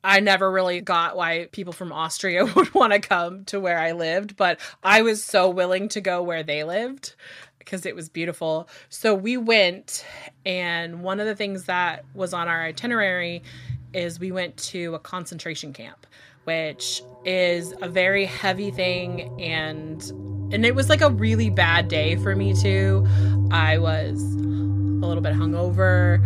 I 0.04 0.22
never 0.22 0.52
really 0.52 0.82
got 0.82 1.16
why 1.16 1.50
people 1.52 1.74
from 1.74 1.92
Austria 1.92 2.44
would 2.56 2.74
want 2.74 2.94
to 2.94 3.00
come 3.00 3.46
to 3.46 3.60
where 3.60 3.78
I 3.78 3.92
lived, 3.92 4.36
but 4.36 4.60
I 4.84 5.04
was 5.04 5.24
so 5.24 5.52
willing 5.52 5.88
to 5.90 6.02
go 6.02 6.24
where 6.24 6.42
they 6.42 6.64
lived 6.64 7.14
because 7.60 7.86
it 7.86 7.96
was 7.96 8.10
beautiful. 8.10 8.68
So 8.90 9.14
we 9.14 9.38
went, 9.38 10.04
and 10.46 11.04
one 11.04 11.20
of 11.20 11.28
the 11.28 11.36
things 11.36 11.66
that 11.66 12.06
was 12.16 12.34
on 12.34 12.48
our 12.48 12.64
itinerary 12.64 13.44
is 13.98 14.20
we 14.20 14.32
went 14.32 14.56
to 14.58 14.96
a 14.96 15.00
concentration 15.00 15.74
camp 15.74 16.06
which 16.48 17.02
is 17.26 17.74
a 17.82 17.90
very 17.90 18.24
heavy 18.24 18.72
thing 18.72 19.30
and 19.42 20.14
and 20.54 20.66
it 20.66 20.76
was 20.76 20.88
like 20.88 21.02
a 21.02 21.10
really 21.10 21.50
bad 21.50 21.90
day 21.90 22.16
for 22.16 22.34
me 22.34 22.54
too. 22.54 23.06
I 23.52 23.78
was 23.80 24.22
a 24.22 25.06
little 25.06 25.22
bit 25.22 25.34
hungover 25.34 26.24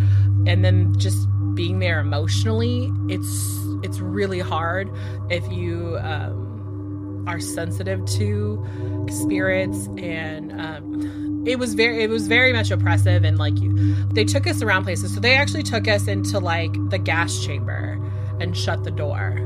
and 0.47 0.63
then 0.63 0.97
just 0.99 1.27
being 1.55 1.79
there 1.79 1.99
emotionally, 1.99 2.91
it's 3.09 3.57
it's 3.83 3.99
really 3.99 4.39
hard 4.39 4.91
if 5.31 5.51
you 5.51 5.97
um, 6.01 7.25
are 7.27 7.39
sensitive 7.39 8.05
to 8.05 8.63
spirits 9.09 9.87
and 9.97 10.51
um, 10.61 11.30
it 11.45 11.57
was 11.57 11.73
very 11.73 12.03
it 12.03 12.09
was 12.09 12.27
very 12.27 12.53
much 12.53 12.71
oppressive 12.71 13.23
and 13.23 13.37
like 13.37 13.59
you 13.59 13.95
they 14.13 14.23
took 14.23 14.47
us 14.47 14.61
around 14.61 14.83
places. 14.83 15.13
So 15.13 15.19
they 15.19 15.35
actually 15.35 15.63
took 15.63 15.87
us 15.87 16.07
into 16.07 16.39
like 16.39 16.71
the 16.89 16.97
gas 16.97 17.43
chamber 17.43 17.99
and 18.39 18.57
shut 18.57 18.83
the 18.83 18.91
door. 18.91 19.37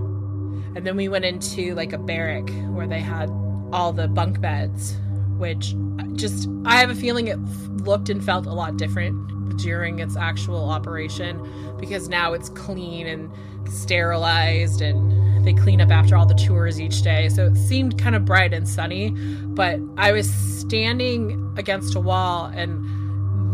And 0.75 0.86
then 0.86 0.97
we 0.97 1.08
went 1.08 1.25
into 1.25 1.73
like 1.75 1.93
a 1.93 1.97
barrack 1.97 2.49
where 2.69 2.88
they 2.88 2.99
had 2.99 3.29
all 3.71 3.93
the 3.93 4.08
bunk 4.08 4.41
beds, 4.41 4.97
which 5.38 5.75
just, 6.15 6.49
I 6.65 6.77
have 6.77 6.89
a 6.89 6.95
feeling 6.95 7.27
it 7.27 7.38
looked 7.84 8.10
and 8.10 8.23
felt 8.23 8.45
a 8.45 8.53
lot 8.53 8.77
different 8.77 9.58
during 9.58 9.99
its 9.99 10.17
actual 10.17 10.69
operation 10.69 11.75
because 11.79 12.10
now 12.10 12.34
it's 12.34 12.49
clean 12.49 13.08
and 13.08 13.31
sterilized 13.69 14.82
and 14.82 15.45
they 15.45 15.54
clean 15.54 15.82
up 15.82 15.91
after 15.91 16.15
all 16.15 16.25
the 16.25 16.34
tours 16.34 16.80
each 16.80 17.01
day. 17.01 17.30
So 17.30 17.45
it 17.45 17.56
seemed 17.56 17.99
kind 17.99 18.15
of 18.15 18.25
bright 18.25 18.54
and 18.54 18.67
sunny, 18.67 19.12
but 19.12 19.80
I 19.97 20.12
was 20.12 20.30
standing 20.32 21.54
against 21.58 21.95
a 21.95 21.99
wall 21.99 22.45
and 22.45 22.84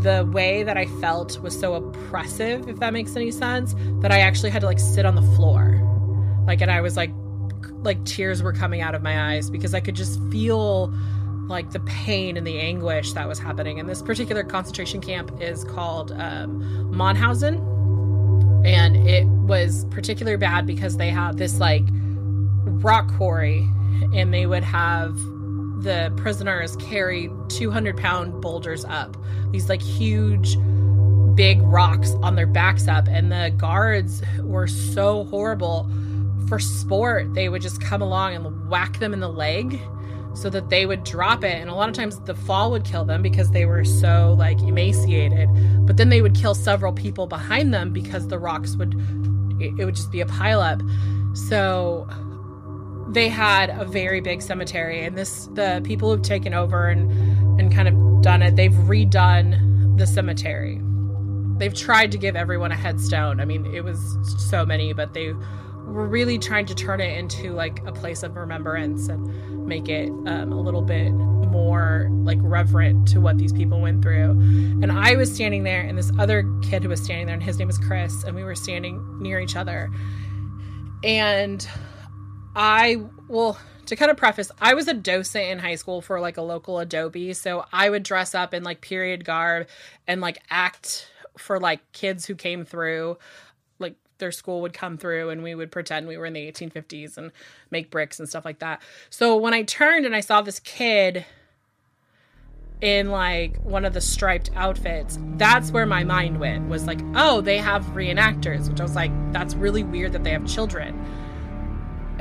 the 0.04 0.26
way 0.26 0.64
that 0.64 0.78
I 0.78 0.86
felt 1.00 1.40
was 1.42 1.60
so 1.60 1.76
oppressive, 1.76 2.68
if 2.68 2.80
that 2.80 2.94
makes 2.94 3.16
any 3.16 3.30
sense, 3.30 3.76
that 4.02 4.12
I 4.12 4.20
actually 4.20 4.50
had 4.50 4.62
to 4.62 4.68
like 4.68 4.80
sit 4.80 5.06
on 5.06 5.16
the 5.16 5.36
floor 5.36 5.88
like, 6.46 6.62
and 6.62 6.72
I 6.72 6.82
was 6.82 6.98
like, 6.98 7.12
like 7.84 8.04
tears 8.06 8.44
were 8.44 8.54
coming 8.54 8.82
out 8.82 8.96
of 8.96 9.02
my 9.02 9.34
eyes 9.34 9.50
because 9.50 9.74
I 9.74 9.80
could 9.80 9.96
just 9.96 10.20
feel 10.32 10.94
like 11.48 11.72
the 11.72 11.80
pain 11.82 12.38
and 12.38 12.46
the 12.46 12.60
anguish 12.60 13.14
that 13.14 13.28
was 13.28 13.40
happening. 13.40 13.80
And 13.80 13.88
this 13.88 14.02
particular 14.02 14.44
concentration 14.44 15.02
camp 15.02 15.42
is 15.42 15.64
called 15.64 16.12
um, 16.12 16.62
Mauthausen. 16.94 17.71
And 18.64 18.96
it 19.08 19.26
was 19.26 19.86
particularly 19.92 20.38
bad 20.38 20.68
because 20.68 20.98
they 20.98 21.10
had 21.10 21.38
this 21.38 21.60
like 21.60 21.84
rock 22.64 23.12
quarry 23.16 23.68
and 24.14 24.34
they 24.34 24.46
would 24.46 24.64
have 24.64 25.16
the 25.84 26.14
prisoners 26.16 26.76
carry 26.78 27.30
200 27.50 27.98
pound 27.98 28.40
boulders 28.42 28.86
up, 28.86 29.18
these 29.52 29.68
like 29.68 29.82
huge 29.82 30.56
big 31.36 31.62
rocks 31.64 32.12
on 32.22 32.36
their 32.36 32.46
backs 32.46 32.88
up. 32.88 33.08
And 33.08 33.32
the 33.32 33.54
guards 33.58 34.22
were 34.40 34.68
so 34.68 35.24
horrible 35.26 35.90
for 36.48 36.60
sport, 36.60 37.34
they 37.34 37.50
would 37.50 37.62
just 37.62 37.82
come 37.82 38.02
along 38.02 38.36
and 38.36 38.70
whack 38.70 39.00
them 39.00 39.14
in 39.14 39.22
the 39.22 39.30
leg 39.30 39.80
so 40.34 40.50
that 40.50 40.70
they 40.70 40.86
would 40.86 41.04
drop 41.04 41.44
it. 41.44 41.56
And 41.60 41.70
a 41.70 41.76
lot 41.76 41.90
of 41.90 41.96
times 41.96 42.20
the 42.22 42.36
fall 42.36 42.72
would 42.72 42.86
kill 42.86 43.06
them 43.06 43.22
because 43.22 43.52
they 43.52 43.66
were 43.66 43.84
so 43.84 44.36
like 44.38 44.60
emaciated. 44.62 45.50
But 45.86 45.98
then 45.98 46.10
they 46.10 46.22
would 46.22 46.36
kill 46.36 46.56
several 46.56 46.94
people 46.94 47.28
behind 47.28 47.74
them 47.74 47.92
because 47.92 48.28
the 48.28 48.40
rocks 48.40 48.76
would, 48.76 48.94
it 49.60 49.86
would 49.86 49.96
just 49.96 50.12
be 50.12 50.22
a 50.22 50.26
pileup. 50.26 50.82
So 51.38 52.08
they 53.10 53.28
had 53.28 53.70
a 53.70 53.86
very 53.86 54.22
big 54.22 54.42
cemetery. 54.42 55.04
And 55.04 55.18
this, 55.18 55.48
the 55.54 55.82
people 55.84 56.10
who've 56.12 56.22
taken 56.22 56.54
over 56.54 56.88
and, 56.88 57.12
and 57.60 57.74
kind 57.74 57.88
of 57.88 58.22
done 58.22 58.42
it, 58.42 58.56
they've 58.56 58.72
redone 58.72 59.98
the 59.98 60.08
cemetery. 60.08 60.82
They've 61.58 61.74
tried 61.74 62.12
to 62.14 62.18
give 62.18 62.36
everyone 62.36 62.72
a 62.72 62.76
headstone. 62.76 63.40
I 63.40 63.46
mean, 63.46 63.66
it 63.74 63.84
was 63.84 64.00
so 64.50 64.66
many, 64.66 64.94
but 64.94 65.14
they 65.14 65.34
we're 65.86 66.08
really 66.08 66.38
trying 66.38 66.66
to 66.68 66.76
turn 66.76 67.02
it 67.02 67.18
into 67.18 67.54
like 67.54 67.86
a 67.86 67.92
place 67.92 68.24
of 68.24 68.36
remembrance 68.36 69.08
and 69.08 69.68
make 69.68 69.90
it 69.90 70.10
um, 70.10 70.52
a 70.52 70.60
little 70.60 70.82
bit 70.82 71.12
more 71.12 72.10
like 72.24 72.38
reverent 72.42 73.08
to 73.10 73.20
what 73.20 73.38
these 73.38 73.52
people 73.52 73.82
went 73.82 74.02
through. 74.02 74.32
And 74.82 74.92
I 74.92 75.16
was 75.16 75.34
standing 75.34 75.64
there, 75.64 75.82
and 75.82 75.98
this 75.98 76.12
other 76.18 76.50
kid 76.62 76.84
who 76.84 76.90
was 76.90 77.02
standing 77.02 77.28
there, 77.28 77.36
and 77.36 77.44
his 77.44 77.58
name 77.60 77.68
was 77.68 77.78
Chris, 77.78 78.24
and 78.24 78.36
we 78.36 78.44
were 78.44 78.56
standing 78.56 79.22
near 79.22 79.40
each 79.40 79.56
other. 79.56 79.90
And 81.04 81.68
I, 82.56 83.04
well, 83.28 83.60
to 83.88 83.96
kind 83.96 84.12
of 84.12 84.18
preface, 84.18 84.52
I 84.62 84.74
was 84.74 84.88
a 84.88 84.94
docent 84.94 85.46
in 85.46 85.60
high 85.60 85.76
school 85.76 86.02
for 86.02 86.20
like 86.20 86.38
a 86.38 86.42
local 86.42 86.80
Adobe. 86.80 87.34
So 87.34 87.66
I 87.74 87.90
would 87.90 88.04
dress 88.04 88.34
up 88.34 88.54
in 88.54 88.64
like 88.64 88.82
period 88.82 89.26
garb 89.26 89.68
and 90.08 90.22
like 90.22 90.40
act 90.50 91.10
for 91.38 91.60
like 91.60 91.80
kids 91.92 92.26
who 92.26 92.36
came 92.36 92.66
through 92.66 93.18
their 94.22 94.32
school 94.32 94.62
would 94.62 94.72
come 94.72 94.98
through 94.98 95.30
and 95.30 95.44
we 95.44 95.54
would 95.54 95.72
pretend 95.72 96.08
we 96.08 96.16
were 96.16 96.26
in 96.26 96.32
the 96.32 96.50
1850s 96.50 97.18
and 97.18 97.34
make 97.70 97.92
bricks 97.92 98.20
and 98.20 98.30
stuff 98.30 98.46
like 98.46 98.60
that. 98.60 98.82
So 99.10 99.36
when 99.36 99.54
I 99.54 99.64
turned 99.64 100.06
and 100.06 100.16
I 100.16 100.22
saw 100.22 100.42
this 100.42 100.60
kid 100.60 101.26
in 102.80 103.10
like 103.10 103.58
one 103.64 103.84
of 103.84 103.94
the 103.94 104.00
striped 104.00 104.50
outfits, 104.56 105.20
that's 105.36 105.72
where 105.72 105.86
my 105.86 106.06
mind 106.06 106.40
went 106.40 106.70
was 106.70 106.88
like, 106.88 107.00
oh, 107.16 107.42
they 107.42 107.58
have 107.58 107.84
reenactors, 107.88 108.70
which 108.70 108.80
I 108.80 108.84
was 108.84 108.96
like, 108.96 109.12
that's 109.34 109.56
really 109.56 109.84
weird 109.84 110.14
that 110.14 110.24
they 110.24 110.32
have 110.32 110.48
children. 110.48 110.98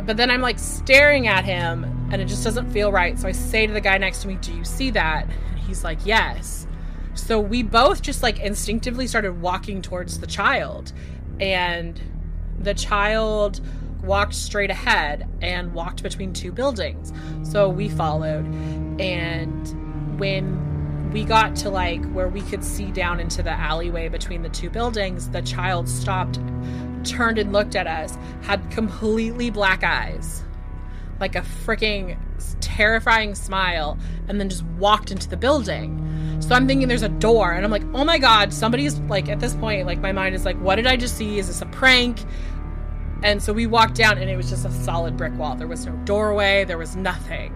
But 0.05 0.17
then 0.17 0.31
I'm 0.31 0.41
like 0.41 0.59
staring 0.59 1.29
at 1.29 1.45
him 1.45 1.85
and 2.11 2.21
it 2.21 2.27
just 2.27 2.43
doesn't 2.43 2.71
feel 2.71 2.91
right. 2.91 3.19
So 3.19 3.29
I 3.29 3.33
say 3.33 3.67
to 3.67 3.73
the 3.73 3.81
guy 3.81 3.97
next 3.99 4.23
to 4.23 4.29
me, 4.29 4.35
Do 4.37 4.53
you 4.53 4.65
see 4.65 4.91
that? 4.91 5.25
And 5.25 5.59
he's 5.61 5.85
like, 5.85 5.99
Yes. 6.05 6.67
So 7.15 7.41
we 7.41 7.63
both 7.63 8.03
just 8.03 8.23
like 8.23 8.39
instinctively 8.41 9.07
started 9.07 9.41
walking 9.41 9.83
towards 9.83 10.21
the 10.21 10.27
child. 10.27 10.93
And 11.41 12.01
the 12.59 12.75
child 12.75 13.61
walked 14.03 14.35
straight 14.35 14.71
ahead 14.71 15.29
and 15.41 15.73
walked 15.73 16.03
between 16.03 16.33
two 16.33 16.53
buildings. 16.53 17.13
So 17.43 17.69
we 17.69 17.89
followed. 17.89 18.47
And 19.01 20.19
when 20.19 21.11
we 21.13 21.25
got 21.25 21.57
to 21.57 21.71
like 21.71 22.05
where 22.13 22.29
we 22.29 22.43
could 22.43 22.65
see 22.65 22.91
down 22.93 23.21
into 23.21 23.43
the 23.43 23.51
alleyway 23.51 24.09
between 24.09 24.43
the 24.43 24.49
two 24.49 24.71
buildings, 24.71 25.29
the 25.31 25.43
child 25.43 25.89
stopped 25.89 26.39
turned 27.05 27.39
and 27.39 27.53
looked 27.53 27.77
at 27.77 27.87
us, 27.87 28.17
had 28.43 28.71
completely 28.71 29.51
black 29.51 29.83
eyes, 29.83 30.45
like 31.19 31.35
a 31.35 31.41
freaking 31.41 32.19
terrifying 32.61 33.35
smile, 33.35 33.99
and 34.29 34.39
then 34.39 34.49
just 34.49 34.65
walked 34.79 35.11
into 35.11 35.29
the 35.29 35.37
building. 35.37 36.07
So 36.41 36.55
I'm 36.55 36.67
thinking 36.67 36.89
there's 36.89 37.03
a 37.03 37.09
door, 37.09 37.53
and 37.53 37.65
I'm 37.65 37.71
like, 37.71 37.85
oh 37.95 38.05
my 38.05 38.19
god, 38.19 38.53
somebody's 38.53 38.99
like, 39.01 39.29
at 39.29 39.41
this 39.41 39.55
point, 39.55 39.87
like, 39.87 40.01
my 40.01 40.11
mind 40.11 40.35
is 40.35 40.45
like, 40.45 40.57
what 40.61 40.77
did 40.77 40.87
I 40.87 40.97
just 40.97 41.17
see? 41.17 41.39
Is 41.39 41.47
this 41.47 41.63
a 41.63 41.67
prank? 41.67 42.19
And 43.23 43.43
so 43.43 43.53
we 43.53 43.67
walked 43.67 43.95
down, 43.95 44.19
and 44.19 44.29
it 44.31 44.37
was 44.37 44.49
just 44.49 44.65
a 44.65 44.71
solid 44.71 45.17
brick 45.17 45.37
wall. 45.39 45.55
There 45.55 45.69
was 45.69 45.87
no 45.87 45.93
doorway, 46.05 46.65
there 46.65 46.79
was 46.79 46.97
nothing. 46.97 47.55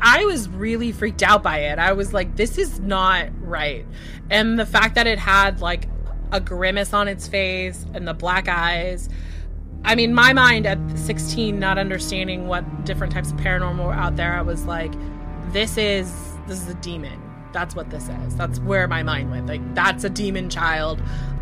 I 0.00 0.24
was 0.24 0.48
really 0.48 0.92
freaked 0.92 1.22
out 1.22 1.42
by 1.42 1.58
it. 1.58 1.78
I 1.78 1.92
was 1.92 2.14
like, 2.14 2.34
this 2.36 2.56
is 2.56 2.80
not 2.80 3.28
right. 3.42 3.86
And 4.30 4.58
the 4.58 4.64
fact 4.64 4.94
that 4.94 5.06
it 5.06 5.18
had 5.18 5.60
like 5.60 5.88
a 6.32 6.40
grimace 6.40 6.92
on 6.92 7.08
its 7.08 7.28
face 7.28 7.84
and 7.92 8.06
the 8.06 8.14
black 8.14 8.48
eyes. 8.48 9.08
I 9.84 9.94
mean, 9.94 10.14
my 10.14 10.32
mind 10.32 10.66
at 10.66 10.78
16, 10.96 11.58
not 11.58 11.78
understanding 11.78 12.46
what 12.46 12.84
different 12.84 13.12
types 13.12 13.32
of 13.32 13.38
paranormal 13.38 13.84
were 13.84 13.92
out 13.92 14.16
there, 14.16 14.34
I 14.34 14.42
was 14.42 14.64
like, 14.64 14.92
this 15.52 15.76
is 15.76 16.12
this 16.46 16.60
is 16.60 16.68
a 16.68 16.74
demon. 16.74 17.20
That's 17.52 17.74
what 17.74 17.90
this 17.90 18.08
is. 18.08 18.36
That's 18.36 18.60
where 18.60 18.86
my 18.86 19.02
mind 19.02 19.30
went. 19.30 19.46
Like, 19.46 19.74
that's 19.74 20.04
a 20.04 20.10
demon 20.10 20.50
child. 20.50 21.00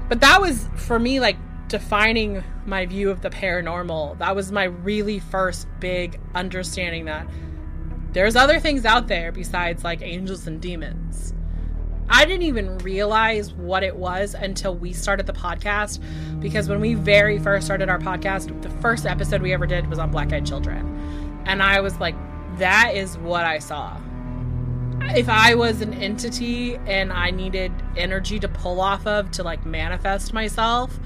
But 0.08 0.20
that 0.20 0.40
was 0.40 0.66
for 0.76 0.98
me 0.98 1.20
like 1.20 1.36
defining 1.68 2.42
my 2.66 2.86
view 2.86 3.10
of 3.10 3.20
the 3.20 3.30
paranormal. 3.30 4.18
That 4.18 4.34
was 4.34 4.50
my 4.50 4.64
really 4.64 5.18
first 5.18 5.68
big 5.80 6.18
understanding 6.34 7.04
that 7.06 7.28
there's 8.12 8.36
other 8.36 8.58
things 8.58 8.84
out 8.84 9.06
there 9.06 9.32
besides 9.32 9.84
like 9.84 10.00
angels 10.00 10.46
and 10.46 10.60
demons. 10.60 11.34
I 12.10 12.24
didn't 12.24 12.42
even 12.42 12.78
realize 12.78 13.52
what 13.52 13.82
it 13.82 13.94
was 13.94 14.32
until 14.32 14.74
we 14.74 14.94
started 14.94 15.26
the 15.26 15.34
podcast 15.34 16.00
because 16.40 16.66
when 16.66 16.80
we 16.80 16.94
very 16.94 17.38
first 17.38 17.66
started 17.66 17.90
our 17.90 17.98
podcast, 17.98 18.62
the 18.62 18.70
first 18.80 19.04
episode 19.04 19.42
we 19.42 19.52
ever 19.52 19.66
did 19.66 19.88
was 19.88 19.98
on 19.98 20.10
black 20.10 20.32
eyed 20.32 20.46
children. 20.46 21.42
And 21.44 21.62
I 21.62 21.80
was 21.80 22.00
like, 22.00 22.14
that 22.58 22.92
is 22.94 23.16
what 23.18 23.44
I 23.44 23.58
saw. 23.58 23.96
If 25.16 25.28
I 25.28 25.54
was 25.54 25.80
an 25.80 25.94
entity 25.94 26.76
and 26.86 27.12
I 27.12 27.30
needed 27.30 27.72
energy 27.96 28.38
to 28.40 28.48
pull 28.48 28.80
off 28.80 29.06
of 29.06 29.30
to 29.32 29.42
like 29.42 29.64
manifest 29.64 30.32
myself, 30.32 30.98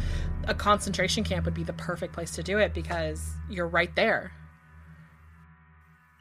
a 0.45 0.55
concentration 0.55 1.25
camp 1.25 1.45
would 1.45 1.55
be 1.55 1.63
the 1.63 1.73
perfect 1.73 2.13
place 2.13 2.33
to 2.33 2.43
do 2.43 2.59
it 2.59 2.75
because 2.75 3.31
you're 3.49 3.69
right 3.69 3.95
there. 3.95 4.33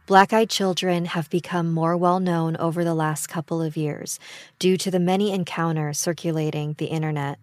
Black 0.06 0.34
eyed 0.34 0.50
children 0.50 1.06
have 1.06 1.30
become 1.30 1.72
more 1.72 1.96
well 1.96 2.20
known 2.20 2.58
over 2.58 2.84
the 2.84 2.94
last 2.94 3.28
couple 3.28 3.62
of 3.62 3.78
years 3.78 4.20
due 4.60 4.76
to 4.78 4.92
the 4.92 5.00
many 5.00 5.32
encounters 5.32 5.98
circulating 5.98 6.76
the 6.78 6.88
internet. 6.88 7.40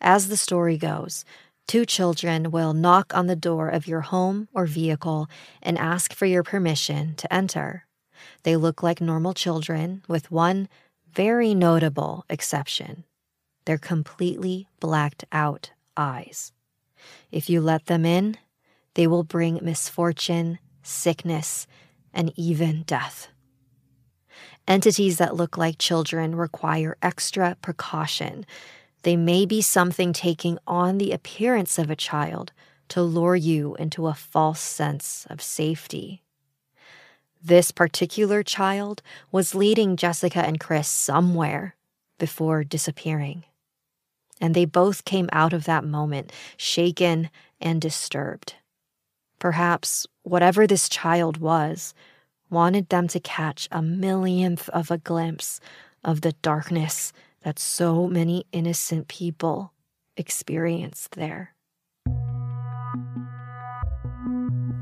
As 0.00 0.28
the 0.28 0.36
story 0.36 0.78
goes, 0.78 1.24
two 1.70 1.86
children 1.86 2.50
will 2.50 2.74
knock 2.74 3.16
on 3.16 3.28
the 3.28 3.36
door 3.36 3.68
of 3.68 3.86
your 3.86 4.00
home 4.00 4.48
or 4.52 4.66
vehicle 4.66 5.28
and 5.62 5.78
ask 5.78 6.12
for 6.12 6.26
your 6.26 6.42
permission 6.42 7.14
to 7.14 7.32
enter. 7.32 7.86
They 8.42 8.56
look 8.56 8.82
like 8.82 9.00
normal 9.00 9.34
children, 9.34 10.02
with 10.08 10.32
one 10.32 10.68
very 11.14 11.54
notable 11.54 12.24
exception 12.28 13.04
their 13.66 13.78
completely 13.78 14.66
blacked 14.80 15.24
out 15.30 15.70
eyes. 15.96 16.52
If 17.30 17.48
you 17.48 17.60
let 17.60 17.86
them 17.86 18.04
in, 18.04 18.36
they 18.94 19.06
will 19.06 19.22
bring 19.22 19.60
misfortune, 19.62 20.58
sickness, 20.82 21.68
and 22.12 22.32
even 22.34 22.82
death. 22.82 23.28
Entities 24.66 25.18
that 25.18 25.36
look 25.36 25.56
like 25.56 25.78
children 25.78 26.34
require 26.34 26.96
extra 27.00 27.56
precaution. 27.62 28.44
They 29.02 29.16
may 29.16 29.46
be 29.46 29.62
something 29.62 30.12
taking 30.12 30.58
on 30.66 30.98
the 30.98 31.12
appearance 31.12 31.78
of 31.78 31.90
a 31.90 31.96
child 31.96 32.52
to 32.88 33.02
lure 33.02 33.36
you 33.36 33.74
into 33.76 34.06
a 34.06 34.14
false 34.14 34.60
sense 34.60 35.26
of 35.30 35.40
safety. 35.40 36.22
This 37.42 37.70
particular 37.70 38.42
child 38.42 39.02
was 39.32 39.54
leading 39.54 39.96
Jessica 39.96 40.40
and 40.40 40.60
Chris 40.60 40.88
somewhere 40.88 41.76
before 42.18 42.64
disappearing. 42.64 43.44
And 44.40 44.54
they 44.54 44.66
both 44.66 45.04
came 45.04 45.28
out 45.32 45.52
of 45.52 45.64
that 45.64 45.84
moment 45.84 46.32
shaken 46.56 47.30
and 47.60 47.80
disturbed. 47.80 48.54
Perhaps 49.38 50.06
whatever 50.22 50.66
this 50.66 50.88
child 50.88 51.38
was, 51.38 51.94
wanted 52.50 52.88
them 52.88 53.08
to 53.08 53.20
catch 53.20 53.68
a 53.70 53.80
millionth 53.80 54.68
of 54.70 54.90
a 54.90 54.98
glimpse 54.98 55.60
of 56.04 56.20
the 56.20 56.32
darkness 56.42 57.12
that 57.42 57.58
so 57.58 58.06
many 58.06 58.44
innocent 58.52 59.08
people 59.08 59.72
experienced 60.16 61.12
there. 61.12 61.54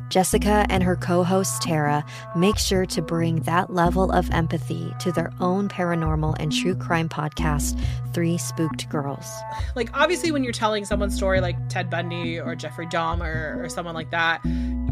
Jessica 0.08 0.66
and 0.70 0.82
her 0.82 0.96
co 0.96 1.22
host 1.22 1.60
Tara 1.60 2.04
make 2.34 2.56
sure 2.58 2.86
to 2.86 3.02
bring 3.02 3.40
that 3.42 3.72
level 3.72 4.10
of 4.10 4.30
empathy 4.30 4.92
to 5.00 5.12
their 5.12 5.30
own 5.38 5.68
paranormal 5.68 6.36
and 6.40 6.50
true 6.50 6.74
crime 6.74 7.08
podcast, 7.08 7.78
Three 8.14 8.38
Spooked 8.38 8.88
Girls. 8.88 9.30
Like, 9.74 9.90
obviously, 9.92 10.32
when 10.32 10.42
you're 10.44 10.52
telling 10.52 10.84
someone's 10.84 11.14
story, 11.14 11.40
like 11.40 11.56
Ted 11.68 11.90
Bundy 11.90 12.40
or 12.40 12.54
Jeffrey 12.54 12.86
Dahmer 12.86 13.62
or 13.62 13.68
someone 13.68 13.94
like 13.94 14.10
that, 14.10 14.40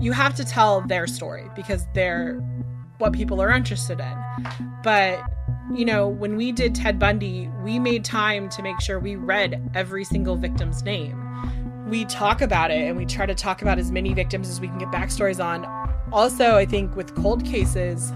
you 0.01 0.13
have 0.13 0.35
to 0.37 0.45
tell 0.45 0.83
their 0.83 1.07
story 1.07 1.49
because 1.57 1.87
they're 1.95 2.35
what 2.99 3.13
people 3.13 3.41
are 3.41 3.51
interested 3.51 4.01
in. 4.01 4.17
But 4.83 5.23
you 5.75 5.85
know, 5.85 6.09
when 6.09 6.37
we 6.37 6.53
did 6.53 6.75
Ted 6.75 6.99
Bundy, 6.99 7.51
we 7.63 7.79
made 7.79 8.05
time 8.05 8.49
to 8.51 8.63
make 8.63 8.81
sure 8.81 8.99
we 8.99 9.17
read 9.17 9.71
every 9.75 10.05
single 10.05 10.37
victim's 10.37 10.83
name 10.83 11.27
we 11.87 12.05
talk 12.05 12.41
about 12.41 12.71
it 12.71 12.89
and 12.89 12.97
we 12.97 13.07
try 13.07 13.27
to 13.27 13.35
talk 13.35 13.63
about 13.63 13.79
as 13.79 13.93
many 13.93 14.13
victims 14.13 14.49
as 14.49 14.61
we 14.61 14.69
can 14.69 14.79
get 14.79 14.89
backstories 14.89 15.43
on. 15.43 15.65
Also, 16.13 16.57
I 16.57 16.67
think 16.67 16.97
with 16.97 17.15
cold 17.15 17.45
cases, 17.45 18.13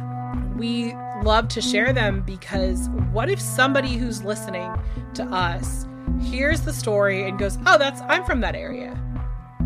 we 0.57 0.93
love 1.23 1.49
to 1.49 1.61
share 1.61 1.93
them 1.93 2.23
because 2.23 2.89
what 3.13 3.31
if 3.31 3.41
somebody 3.41 3.97
who's 3.97 4.25
listening 4.25 4.73
to 5.15 5.25
us 5.25 5.87
hears 6.21 6.63
the 6.63 6.73
story 6.73 7.29
and 7.29 7.39
goes, 7.39 7.59
Oh, 7.67 7.79
that's, 7.79 8.01
I'm 8.03 8.25
from 8.25 8.41
that 8.41 8.57
area. 8.57 9.01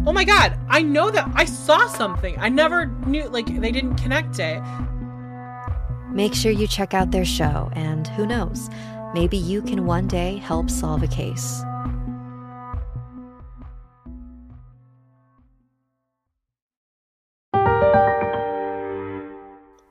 Oh 0.06 0.12
my 0.12 0.24
God, 0.24 0.58
I 0.68 0.82
know 0.82 1.10
that 1.10 1.30
I 1.34 1.46
saw 1.46 1.88
something. 1.88 2.36
I 2.38 2.50
never 2.50 2.86
knew, 3.06 3.26
like, 3.28 3.46
they 3.46 3.72
didn't 3.72 3.96
connect 3.96 4.38
it. 4.38 4.60
Make 6.14 6.32
sure 6.32 6.52
you 6.52 6.68
check 6.68 6.94
out 6.94 7.10
their 7.10 7.24
show, 7.24 7.70
and 7.72 8.06
who 8.06 8.24
knows, 8.24 8.70
maybe 9.14 9.36
you 9.36 9.60
can 9.60 9.84
one 9.84 10.06
day 10.06 10.36
help 10.36 10.70
solve 10.70 11.02
a 11.02 11.08
case. 11.08 11.60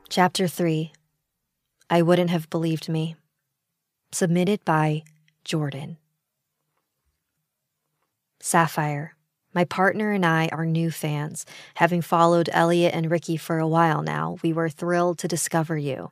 Chapter 0.10 0.48
3 0.48 0.94
I 1.90 2.02
Wouldn't 2.02 2.30
Have 2.30 2.50
Believed 2.50 2.88
Me. 2.88 3.16
Submitted 4.14 4.64
by 4.64 5.04
Jordan. 5.44 5.98
Sapphire. 8.40 9.18
My 9.54 9.66
partner 9.66 10.12
and 10.12 10.26
I 10.26 10.50
are 10.52 10.66
new 10.66 10.89
fans. 10.89 11.46
Having 11.76 12.02
followed 12.02 12.50
Elliot 12.52 12.94
and 12.94 13.12
Ricky 13.12 13.38
for 13.38 13.60
a 13.60 13.68
while 13.68 14.02
now, 14.02 14.38
we 14.42 14.52
were 14.52 14.70
thrilled 14.70 15.20
to 15.20 15.28
discover 15.28 15.78
you. 15.78 16.12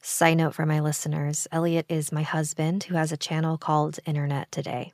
Side 0.00 0.38
note 0.38 0.54
for 0.54 0.66
my 0.66 0.80
listeners 0.80 1.46
Elliot 1.52 1.86
is 1.88 2.10
my 2.10 2.22
husband 2.22 2.84
who 2.84 2.96
has 2.96 3.12
a 3.12 3.16
channel 3.16 3.56
called 3.56 4.00
Internet 4.04 4.50
Today. 4.50 4.92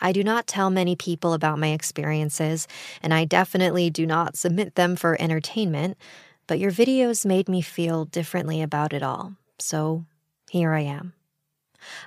I 0.00 0.12
do 0.12 0.22
not 0.22 0.46
tell 0.46 0.68
many 0.68 0.96
people 0.96 1.32
about 1.32 1.58
my 1.58 1.68
experiences, 1.68 2.68
and 3.02 3.14
I 3.14 3.24
definitely 3.24 3.88
do 3.88 4.04
not 4.04 4.36
submit 4.36 4.74
them 4.74 4.96
for 4.96 5.16
entertainment, 5.18 5.96
but 6.46 6.58
your 6.58 6.72
videos 6.72 7.24
made 7.24 7.48
me 7.48 7.62
feel 7.62 8.04
differently 8.04 8.60
about 8.60 8.92
it 8.92 9.02
all. 9.02 9.34
So 9.58 10.04
here 10.50 10.74
I 10.74 10.80
am. 10.80 11.14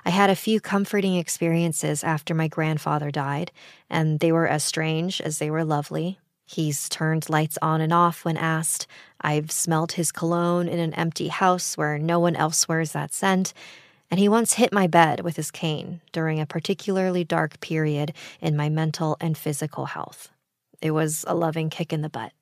I 0.04 0.10
had 0.10 0.30
a 0.30 0.36
few 0.36 0.60
comforting 0.60 1.16
experiences 1.16 2.04
after 2.04 2.34
my 2.34 2.48
grandfather 2.48 3.10
died, 3.10 3.52
and 3.88 4.20
they 4.20 4.32
were 4.32 4.48
as 4.48 4.64
strange 4.64 5.20
as 5.20 5.38
they 5.38 5.50
were 5.50 5.64
lovely. 5.64 6.18
He's 6.46 6.88
turned 6.88 7.28
lights 7.28 7.58
on 7.60 7.80
and 7.80 7.92
off 7.92 8.24
when 8.24 8.38
asked. 8.38 8.86
I've 9.20 9.50
smelt 9.50 9.92
his 9.92 10.10
cologne 10.10 10.66
in 10.66 10.78
an 10.78 10.94
empty 10.94 11.28
house 11.28 11.76
where 11.76 11.98
no 11.98 12.18
one 12.18 12.36
else 12.36 12.66
wears 12.66 12.92
that 12.92 13.12
scent. 13.12 13.52
And 14.10 14.18
he 14.18 14.30
once 14.30 14.54
hit 14.54 14.72
my 14.72 14.86
bed 14.86 15.20
with 15.20 15.36
his 15.36 15.50
cane 15.50 16.00
during 16.12 16.40
a 16.40 16.46
particularly 16.46 17.22
dark 17.22 17.60
period 17.60 18.14
in 18.40 18.56
my 18.56 18.70
mental 18.70 19.18
and 19.20 19.36
physical 19.36 19.86
health. 19.86 20.30
It 20.80 20.92
was 20.92 21.24
a 21.28 21.34
loving 21.34 21.68
kick 21.68 21.92
in 21.92 22.00
the 22.00 22.08
butt. 22.08 22.32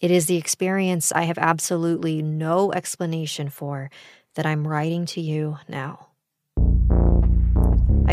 It 0.00 0.10
is 0.10 0.26
the 0.26 0.36
experience 0.36 1.12
I 1.12 1.22
have 1.22 1.38
absolutely 1.38 2.20
no 2.20 2.72
explanation 2.72 3.48
for 3.48 3.90
that 4.34 4.44
I'm 4.44 4.66
writing 4.66 5.06
to 5.06 5.20
you 5.20 5.58
now. 5.68 6.08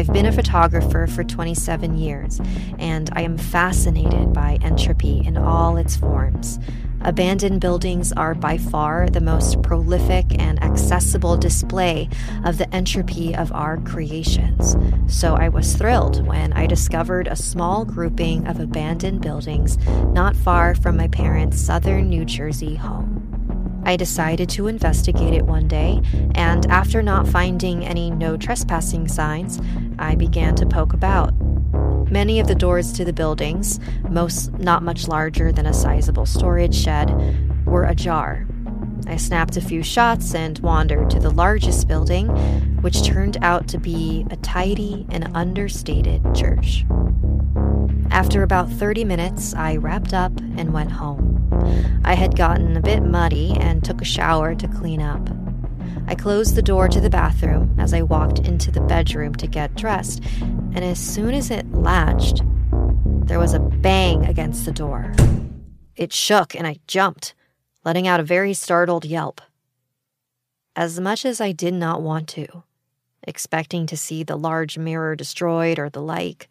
I've 0.02 0.12
been 0.12 0.26
a 0.26 0.32
photographer 0.32 1.06
for 1.06 1.24
27 1.24 1.96
years, 1.96 2.42
and 2.80 3.08
I 3.14 3.22
am 3.22 3.38
fascinated 3.38 4.34
by 4.34 4.58
entropy 4.64 5.22
in 5.24 5.38
all 5.38 5.78
its 5.78 5.96
forms. 5.96 6.58
Abandoned 7.02 7.62
buildings 7.62 8.12
are 8.14 8.34
by 8.34 8.58
far 8.58 9.08
the 9.08 9.22
most 9.22 9.62
prolific 9.62 10.26
and 10.42 10.62
accessible 10.64 11.38
display 11.38 12.10
of 12.44 12.58
the 12.58 12.74
entropy 12.74 13.36
of 13.36 13.52
our 13.52 13.78
creations. 13.78 14.76
So 15.06 15.36
I 15.36 15.50
was 15.50 15.76
thrilled 15.76 16.26
when 16.26 16.52
I 16.54 16.66
discovered 16.66 17.28
a 17.28 17.36
small 17.36 17.86
grouping 17.86 18.48
of 18.48 18.60
abandoned 18.60 19.22
buildings 19.22 19.78
not 20.14 20.36
far 20.36 20.74
from 20.74 20.98
my 20.98 21.10
parents' 21.10 21.62
southern 21.62 22.10
New 22.10 22.26
Jersey 22.26 22.74
home. 22.74 23.31
I 23.84 23.96
decided 23.96 24.50
to 24.50 24.68
investigate 24.68 25.34
it 25.34 25.46
one 25.46 25.68
day, 25.68 26.02
and 26.36 26.66
after 26.68 27.02
not 27.02 27.28
finding 27.28 27.86
any 27.86 28.12
no 28.12 28.38
trespassing 28.38 29.08
signs, 29.08 29.60
I 30.00 30.16
began 30.16 30.56
to 30.56 30.66
poke 30.66 30.94
about. 30.94 31.34
Many 32.12 32.40
of 32.40 32.48
the 32.48 32.56
doors 32.56 32.92
to 32.94 33.06
the 33.06 33.14
buildings, 33.14 33.80
most 34.10 34.52
not 34.60 34.84
much 34.84 35.08
larger 35.08 35.52
than 35.52 35.66
a 35.66 35.74
sizable 35.74 36.26
storage 36.26 36.76
shed, 36.76 37.66
were 37.66 37.86
ajar. 37.86 38.46
I 39.08 39.16
snapped 39.18 39.58
a 39.58 39.62
few 39.62 39.82
shots 39.82 40.36
and 40.36 40.60
wandered 40.60 41.10
to 41.12 41.20
the 41.20 41.32
largest 41.32 41.88
building, 41.88 42.28
which 42.82 43.04
turned 43.04 43.38
out 43.42 43.68
to 43.70 43.78
be 43.78 44.26
a 44.30 44.36
tidy 44.38 45.06
and 45.10 45.36
understated 45.36 46.36
church. 46.36 46.86
After 48.12 48.44
about 48.44 48.70
30 48.70 49.06
minutes, 49.06 49.54
I 49.54 49.78
wrapped 49.78 50.14
up 50.14 50.38
and 50.58 50.74
went 50.74 50.92
home. 50.92 51.38
I 52.04 52.16
had 52.16 52.36
gotten 52.36 52.76
a 52.76 52.82
bit 52.82 53.04
muddy 53.04 53.56
and 53.60 53.84
took 53.84 54.02
a 54.02 54.06
shower 54.06 54.56
to 54.56 54.68
clean 54.68 55.02
up. 55.02 55.30
I 56.08 56.16
closed 56.16 56.56
the 56.56 56.62
door 56.62 56.88
to 56.90 57.00
the 57.00 57.10
bathroom 57.10 57.76
as 57.80 57.94
I 57.94 58.02
walked 58.02 58.40
into 58.40 58.72
the 58.72 58.82
bedroom 58.82 59.36
to 59.36 59.48
get 59.48 59.76
dressed, 59.76 60.24
and 60.42 60.80
as 60.80 61.00
soon 61.00 61.34
as 61.34 61.52
it 61.52 61.72
latched, 61.72 62.42
there 63.26 63.40
was 63.40 63.54
a 63.54 63.60
bang 63.60 64.26
against 64.26 64.66
the 64.66 64.72
door. 64.72 65.14
It 65.96 66.12
shook 66.12 66.56
and 66.56 66.68
I 66.68 66.80
jumped, 66.88 67.34
letting 67.86 68.08
out 68.08 68.20
a 68.20 68.24
very 68.24 68.54
startled 68.54 69.06
yelp. 69.06 69.40
As 70.76 71.00
much 71.00 71.26
as 71.26 71.40
I 71.40 71.52
did 71.52 71.74
not 71.74 72.02
want 72.02 72.28
to, 72.30 72.64
expecting 73.24 73.86
to 73.88 73.98
see 73.98 74.24
the 74.24 74.38
large 74.38 74.78
mirror 74.78 75.16
destroyed 75.16 75.80
or 75.80 75.90
the 75.90 76.02
like, 76.02 76.50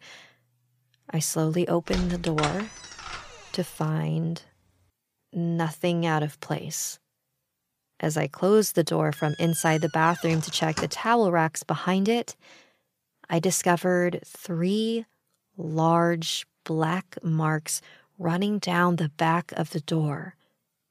I 1.13 1.19
slowly 1.19 1.67
opened 1.67 2.11
the 2.11 2.17
door 2.17 2.69
to 3.51 3.63
find 3.63 4.41
nothing 5.33 6.05
out 6.05 6.23
of 6.23 6.39
place. 6.39 6.99
As 7.99 8.17
I 8.17 8.27
closed 8.27 8.75
the 8.75 8.83
door 8.83 9.11
from 9.11 9.35
inside 9.37 9.81
the 9.81 9.89
bathroom 9.89 10.41
to 10.41 10.51
check 10.51 10.77
the 10.77 10.87
towel 10.87 11.31
racks 11.31 11.63
behind 11.63 12.07
it, 12.07 12.35
I 13.29 13.39
discovered 13.39 14.21
three 14.25 15.05
large 15.57 16.47
black 16.63 17.17
marks 17.21 17.81
running 18.17 18.59
down 18.59 18.95
the 18.95 19.09
back 19.09 19.51
of 19.53 19.71
the 19.71 19.81
door 19.81 20.35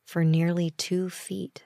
for 0.07 0.25
nearly 0.25 0.71
two 0.71 1.09
feet. 1.09 1.65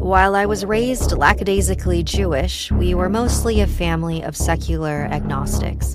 While 0.00 0.34
I 0.34 0.46
was 0.46 0.64
raised 0.64 1.12
lackadaisically 1.12 2.02
Jewish, 2.04 2.72
we 2.72 2.94
were 2.94 3.10
mostly 3.10 3.60
a 3.60 3.66
family 3.66 4.22
of 4.22 4.34
secular 4.34 5.06
agnostics. 5.10 5.94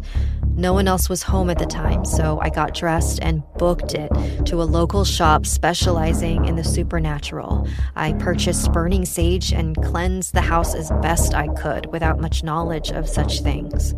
No 0.56 0.74
one 0.74 0.88
else 0.88 1.10
was 1.10 1.24
home 1.24 1.50
at 1.50 1.58
the 1.58 1.65
time, 1.65 2.06
so 2.06 2.39
I 2.39 2.50
got 2.50 2.76
dressed 2.76 3.18
and 3.24 3.41
booked 3.58 3.96
it 3.96 4.12
to 4.46 4.62
a 4.62 4.63
local 4.63 5.06
shop 5.06 5.48
specializing 5.48 6.46
in 6.46 6.56
the 6.56 6.63
supernatural. 6.63 7.68
I 7.96 8.13
purchased 8.13 8.72
burning 8.72 9.06
sage 9.06 9.52
and 9.52 9.76
cleansed 9.76 10.36
the 10.36 10.41
house 10.41 10.76
as 10.76 10.91
best 11.02 11.34
I 11.34 11.48
could 11.56 11.88
without 11.88 12.20
much 12.20 12.44
knowledge 12.44 12.91
of 12.91 13.10
such 13.10 13.41
things. 13.41 13.96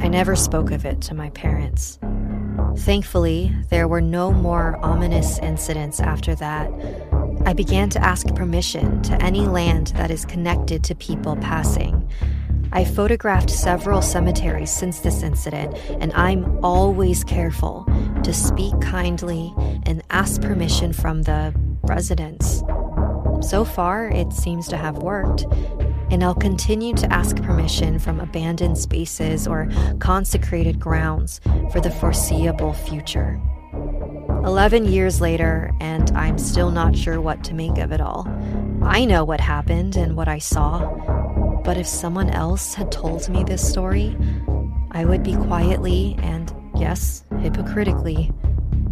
I 0.00 0.06
never 0.06 0.36
spoke 0.36 0.70
of 0.70 0.84
it 0.86 1.00
to 1.02 1.14
my 1.14 1.30
parents. 1.30 1.98
Thankfully, 2.76 3.54
there 3.70 3.86
were 3.86 4.00
no 4.00 4.32
more 4.32 4.78
ominous 4.82 5.38
incidents 5.38 6.00
after 6.00 6.34
that. 6.36 6.70
I 7.46 7.52
began 7.52 7.90
to 7.90 8.02
ask 8.02 8.26
permission 8.34 9.02
to 9.02 9.22
any 9.22 9.46
land 9.46 9.88
that 9.96 10.10
is 10.10 10.24
connected 10.24 10.82
to 10.84 10.94
people 10.94 11.36
passing. 11.36 12.08
I 12.72 12.84
photographed 12.84 13.50
several 13.50 14.00
cemeteries 14.02 14.72
since 14.72 15.00
this 15.00 15.22
incident, 15.22 15.76
and 16.00 16.12
I'm 16.14 16.64
always 16.64 17.22
careful 17.22 17.86
to 18.24 18.32
speak 18.32 18.80
kindly 18.80 19.54
and 19.84 20.02
ask 20.10 20.40
permission 20.40 20.92
from 20.92 21.22
the 21.22 21.54
residents. 21.82 22.62
So 23.42 23.64
far, 23.64 24.08
it 24.08 24.32
seems 24.32 24.66
to 24.68 24.78
have 24.78 24.98
worked, 24.98 25.42
and 26.10 26.24
I'll 26.24 26.34
continue 26.34 26.94
to 26.94 27.12
ask 27.12 27.36
permission 27.42 27.98
from 27.98 28.20
abandoned 28.20 28.78
spaces 28.78 29.46
or 29.46 29.68
consecrated 29.98 30.80
grounds 30.80 31.42
for 31.70 31.80
the 31.80 31.90
foreseeable 31.90 32.72
future. 32.72 33.38
11 34.44 34.84
years 34.84 35.22
later, 35.22 35.72
and 35.80 36.10
I'm 36.10 36.36
still 36.36 36.70
not 36.70 36.94
sure 36.94 37.18
what 37.18 37.42
to 37.44 37.54
make 37.54 37.78
of 37.78 37.92
it 37.92 38.00
all. 38.00 38.28
I 38.82 39.06
know 39.06 39.24
what 39.24 39.40
happened 39.40 39.96
and 39.96 40.16
what 40.16 40.28
I 40.28 40.38
saw, 40.38 41.60
but 41.64 41.78
if 41.78 41.86
someone 41.86 42.28
else 42.28 42.74
had 42.74 42.92
told 42.92 43.26
me 43.30 43.42
this 43.42 43.66
story, 43.66 44.14
I 44.90 45.06
would 45.06 45.22
be 45.22 45.34
quietly 45.34 46.16
and, 46.18 46.54
yes, 46.76 47.24
hypocritically, 47.40 48.30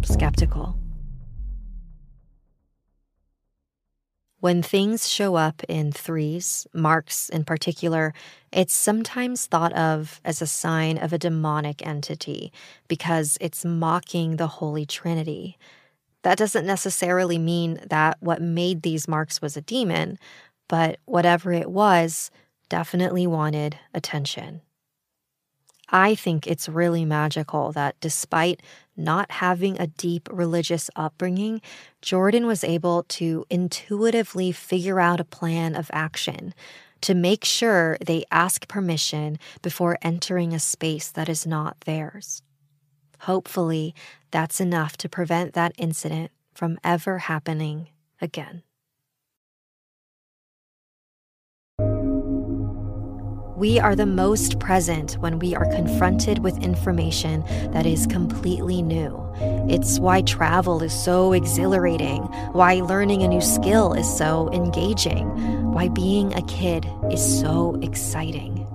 skeptical. 0.01 0.75
When 4.43 4.61
things 4.61 5.07
show 5.07 5.35
up 5.35 5.63
in 5.69 5.93
threes, 5.93 6.67
marks 6.73 7.29
in 7.29 7.45
particular, 7.45 8.13
it's 8.51 8.75
sometimes 8.75 9.45
thought 9.45 9.71
of 9.71 10.19
as 10.25 10.41
a 10.41 10.47
sign 10.47 10.97
of 10.97 11.13
a 11.13 11.17
demonic 11.17 11.87
entity 11.87 12.51
because 12.89 13.37
it's 13.39 13.63
mocking 13.63 14.35
the 14.35 14.47
Holy 14.47 14.85
Trinity. 14.85 15.57
That 16.23 16.37
doesn't 16.37 16.65
necessarily 16.65 17.37
mean 17.37 17.79
that 17.89 18.17
what 18.19 18.41
made 18.41 18.81
these 18.81 19.07
marks 19.07 19.41
was 19.41 19.55
a 19.55 19.61
demon, 19.61 20.19
but 20.67 20.99
whatever 21.05 21.53
it 21.53 21.71
was, 21.71 22.29
definitely 22.67 23.25
wanted 23.25 23.79
attention. 23.93 24.59
I 25.89 26.15
think 26.15 26.47
it's 26.47 26.69
really 26.69 27.05
magical 27.05 27.71
that 27.73 27.99
despite 27.99 28.61
not 28.95 29.31
having 29.31 29.79
a 29.79 29.87
deep 29.87 30.29
religious 30.31 30.89
upbringing, 30.95 31.61
Jordan 32.01 32.45
was 32.45 32.63
able 32.63 33.03
to 33.03 33.45
intuitively 33.49 34.51
figure 34.51 34.99
out 34.99 35.19
a 35.19 35.25
plan 35.25 35.75
of 35.75 35.89
action 35.93 36.53
to 37.01 37.13
make 37.13 37.43
sure 37.43 37.97
they 38.05 38.23
ask 38.31 38.67
permission 38.67 39.37
before 39.61 39.97
entering 40.01 40.53
a 40.53 40.59
space 40.59 41.09
that 41.11 41.27
is 41.27 41.45
not 41.45 41.81
theirs. 41.81 42.41
Hopefully, 43.21 43.93
that's 44.31 44.61
enough 44.61 44.95
to 44.97 45.09
prevent 45.09 45.53
that 45.53 45.73
incident 45.77 46.31
from 46.53 46.79
ever 46.83 47.19
happening 47.19 47.89
again. 48.21 48.63
We 53.63 53.79
are 53.79 53.95
the 53.95 54.05
most 54.05 54.59
present 54.59 55.13
when 55.21 55.39
we 55.39 55.55
are 55.55 55.65
confronted 55.71 56.39
with 56.39 56.61
information 56.61 57.45
that 57.71 57.85
is 57.85 58.05
completely 58.05 58.81
new. 58.81 59.25
It's 59.69 59.99
why 59.99 60.23
travel 60.23 60.83
is 60.83 60.91
so 60.91 61.31
exhilarating, 61.31 62.23
why 62.51 62.81
learning 62.81 63.23
a 63.23 63.29
new 63.29 63.39
skill 63.39 63.93
is 63.93 64.17
so 64.17 64.51
engaging, 64.51 65.29
why 65.71 65.87
being 65.87 66.33
a 66.33 66.41
kid 66.41 66.85
is 67.09 67.39
so 67.39 67.79
exciting. 67.81 68.67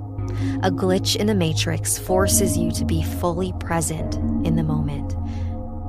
a 0.62 0.70
glitch 0.70 1.16
in 1.16 1.26
the 1.26 1.34
matrix 1.34 1.98
forces 1.98 2.56
you 2.56 2.70
to 2.72 2.86
be 2.86 3.02
fully 3.02 3.52
present 3.60 4.14
in 4.46 4.56
the 4.56 4.62
moment. 4.62 5.16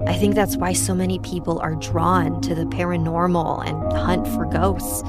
I 0.07 0.17
think 0.17 0.35
that's 0.35 0.57
why 0.57 0.73
so 0.73 0.93
many 0.93 1.19
people 1.19 1.57
are 1.59 1.75
drawn 1.75 2.41
to 2.41 2.53
the 2.53 2.65
paranormal 2.65 3.65
and 3.65 3.93
hunt 3.97 4.27
for 4.27 4.45
ghosts. 4.45 5.03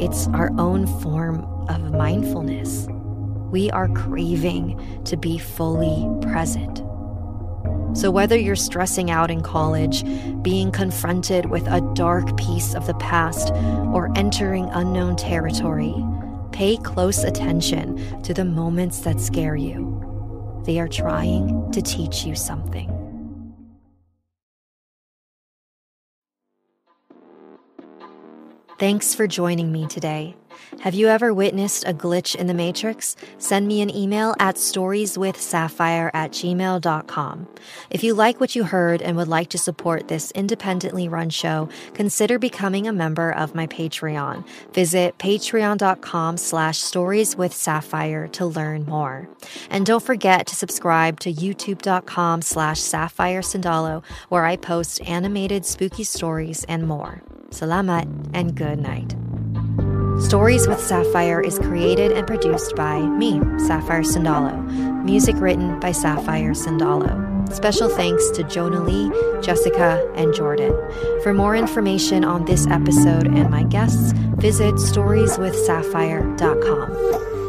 It's 0.00 0.26
our 0.28 0.50
own 0.58 0.88
form 1.00 1.44
of 1.68 1.92
mindfulness. 1.92 2.88
We 3.50 3.70
are 3.70 3.88
craving 3.88 5.02
to 5.04 5.16
be 5.16 5.38
fully 5.38 6.06
present. 6.22 6.78
So, 7.96 8.10
whether 8.10 8.38
you're 8.38 8.56
stressing 8.56 9.10
out 9.10 9.30
in 9.30 9.42
college, 9.42 10.04
being 10.42 10.70
confronted 10.70 11.46
with 11.46 11.66
a 11.66 11.80
dark 11.94 12.36
piece 12.36 12.74
of 12.74 12.86
the 12.86 12.94
past, 12.94 13.52
or 13.92 14.12
entering 14.16 14.68
unknown 14.70 15.16
territory, 15.16 15.94
pay 16.52 16.76
close 16.76 17.24
attention 17.24 18.22
to 18.22 18.32
the 18.32 18.44
moments 18.44 19.00
that 19.00 19.20
scare 19.20 19.56
you. 19.56 20.62
They 20.64 20.78
are 20.78 20.88
trying 20.88 21.72
to 21.72 21.82
teach 21.82 22.24
you 22.24 22.36
something. 22.36 22.96
Thanks 28.78 29.14
for 29.14 29.26
joining 29.26 29.72
me 29.72 29.86
today. 29.88 30.36
Have 30.80 30.94
you 30.94 31.08
ever 31.08 31.34
witnessed 31.34 31.84
a 31.86 31.92
glitch 31.92 32.34
in 32.34 32.46
the 32.46 32.54
matrix? 32.54 33.14
Send 33.36 33.68
me 33.68 33.82
an 33.82 33.94
email 33.94 34.34
at 34.38 34.54
storieswithsapphire 34.54 36.10
at 36.14 36.30
gmail.com. 36.30 37.48
If 37.90 38.02
you 38.02 38.14
like 38.14 38.40
what 38.40 38.56
you 38.56 38.64
heard 38.64 39.02
and 39.02 39.14
would 39.18 39.28
like 39.28 39.50
to 39.50 39.58
support 39.58 40.08
this 40.08 40.30
independently 40.30 41.06
run 41.06 41.28
show, 41.28 41.68
consider 41.92 42.38
becoming 42.38 42.88
a 42.88 42.94
member 42.94 43.30
of 43.30 43.54
my 43.54 43.66
Patreon. 43.66 44.42
Visit 44.72 45.18
patreon.com 45.18 46.38
slash 46.38 46.80
storieswithsapphire 46.80 48.32
to 48.32 48.46
learn 48.46 48.86
more. 48.86 49.28
And 49.68 49.84
don't 49.84 50.02
forget 50.02 50.46
to 50.46 50.56
subscribe 50.56 51.20
to 51.20 51.30
youtube.com 51.30 52.40
slash 52.40 52.80
sapphire 52.80 53.42
sandalo, 53.42 54.02
where 54.30 54.46
I 54.46 54.56
post 54.56 55.02
animated 55.02 55.66
spooky 55.66 56.04
stories 56.04 56.64
and 56.70 56.88
more. 56.88 57.22
Salamat 57.50 58.30
and 58.32 58.54
good 58.54 58.78
night. 58.78 59.14
Stories 60.20 60.68
with 60.68 60.80
Sapphire 60.80 61.40
is 61.40 61.58
created 61.58 62.12
and 62.12 62.26
produced 62.26 62.76
by 62.76 63.00
me, 63.00 63.40
Sapphire 63.58 64.02
Sandalo. 64.02 64.54
Music 65.04 65.34
written 65.38 65.80
by 65.80 65.92
Sapphire 65.92 66.52
Sandalo. 66.52 67.28
Special 67.52 67.88
thanks 67.88 68.30
to 68.30 68.44
Jonali, 68.44 69.10
Jessica, 69.42 70.00
and 70.14 70.32
Jordan. 70.34 70.72
For 71.22 71.32
more 71.34 71.56
information 71.56 72.24
on 72.24 72.44
this 72.44 72.66
episode 72.68 73.26
and 73.26 73.50
my 73.50 73.64
guests, 73.64 74.12
visit 74.36 74.74
storieswithsapphire.com. 74.74 77.39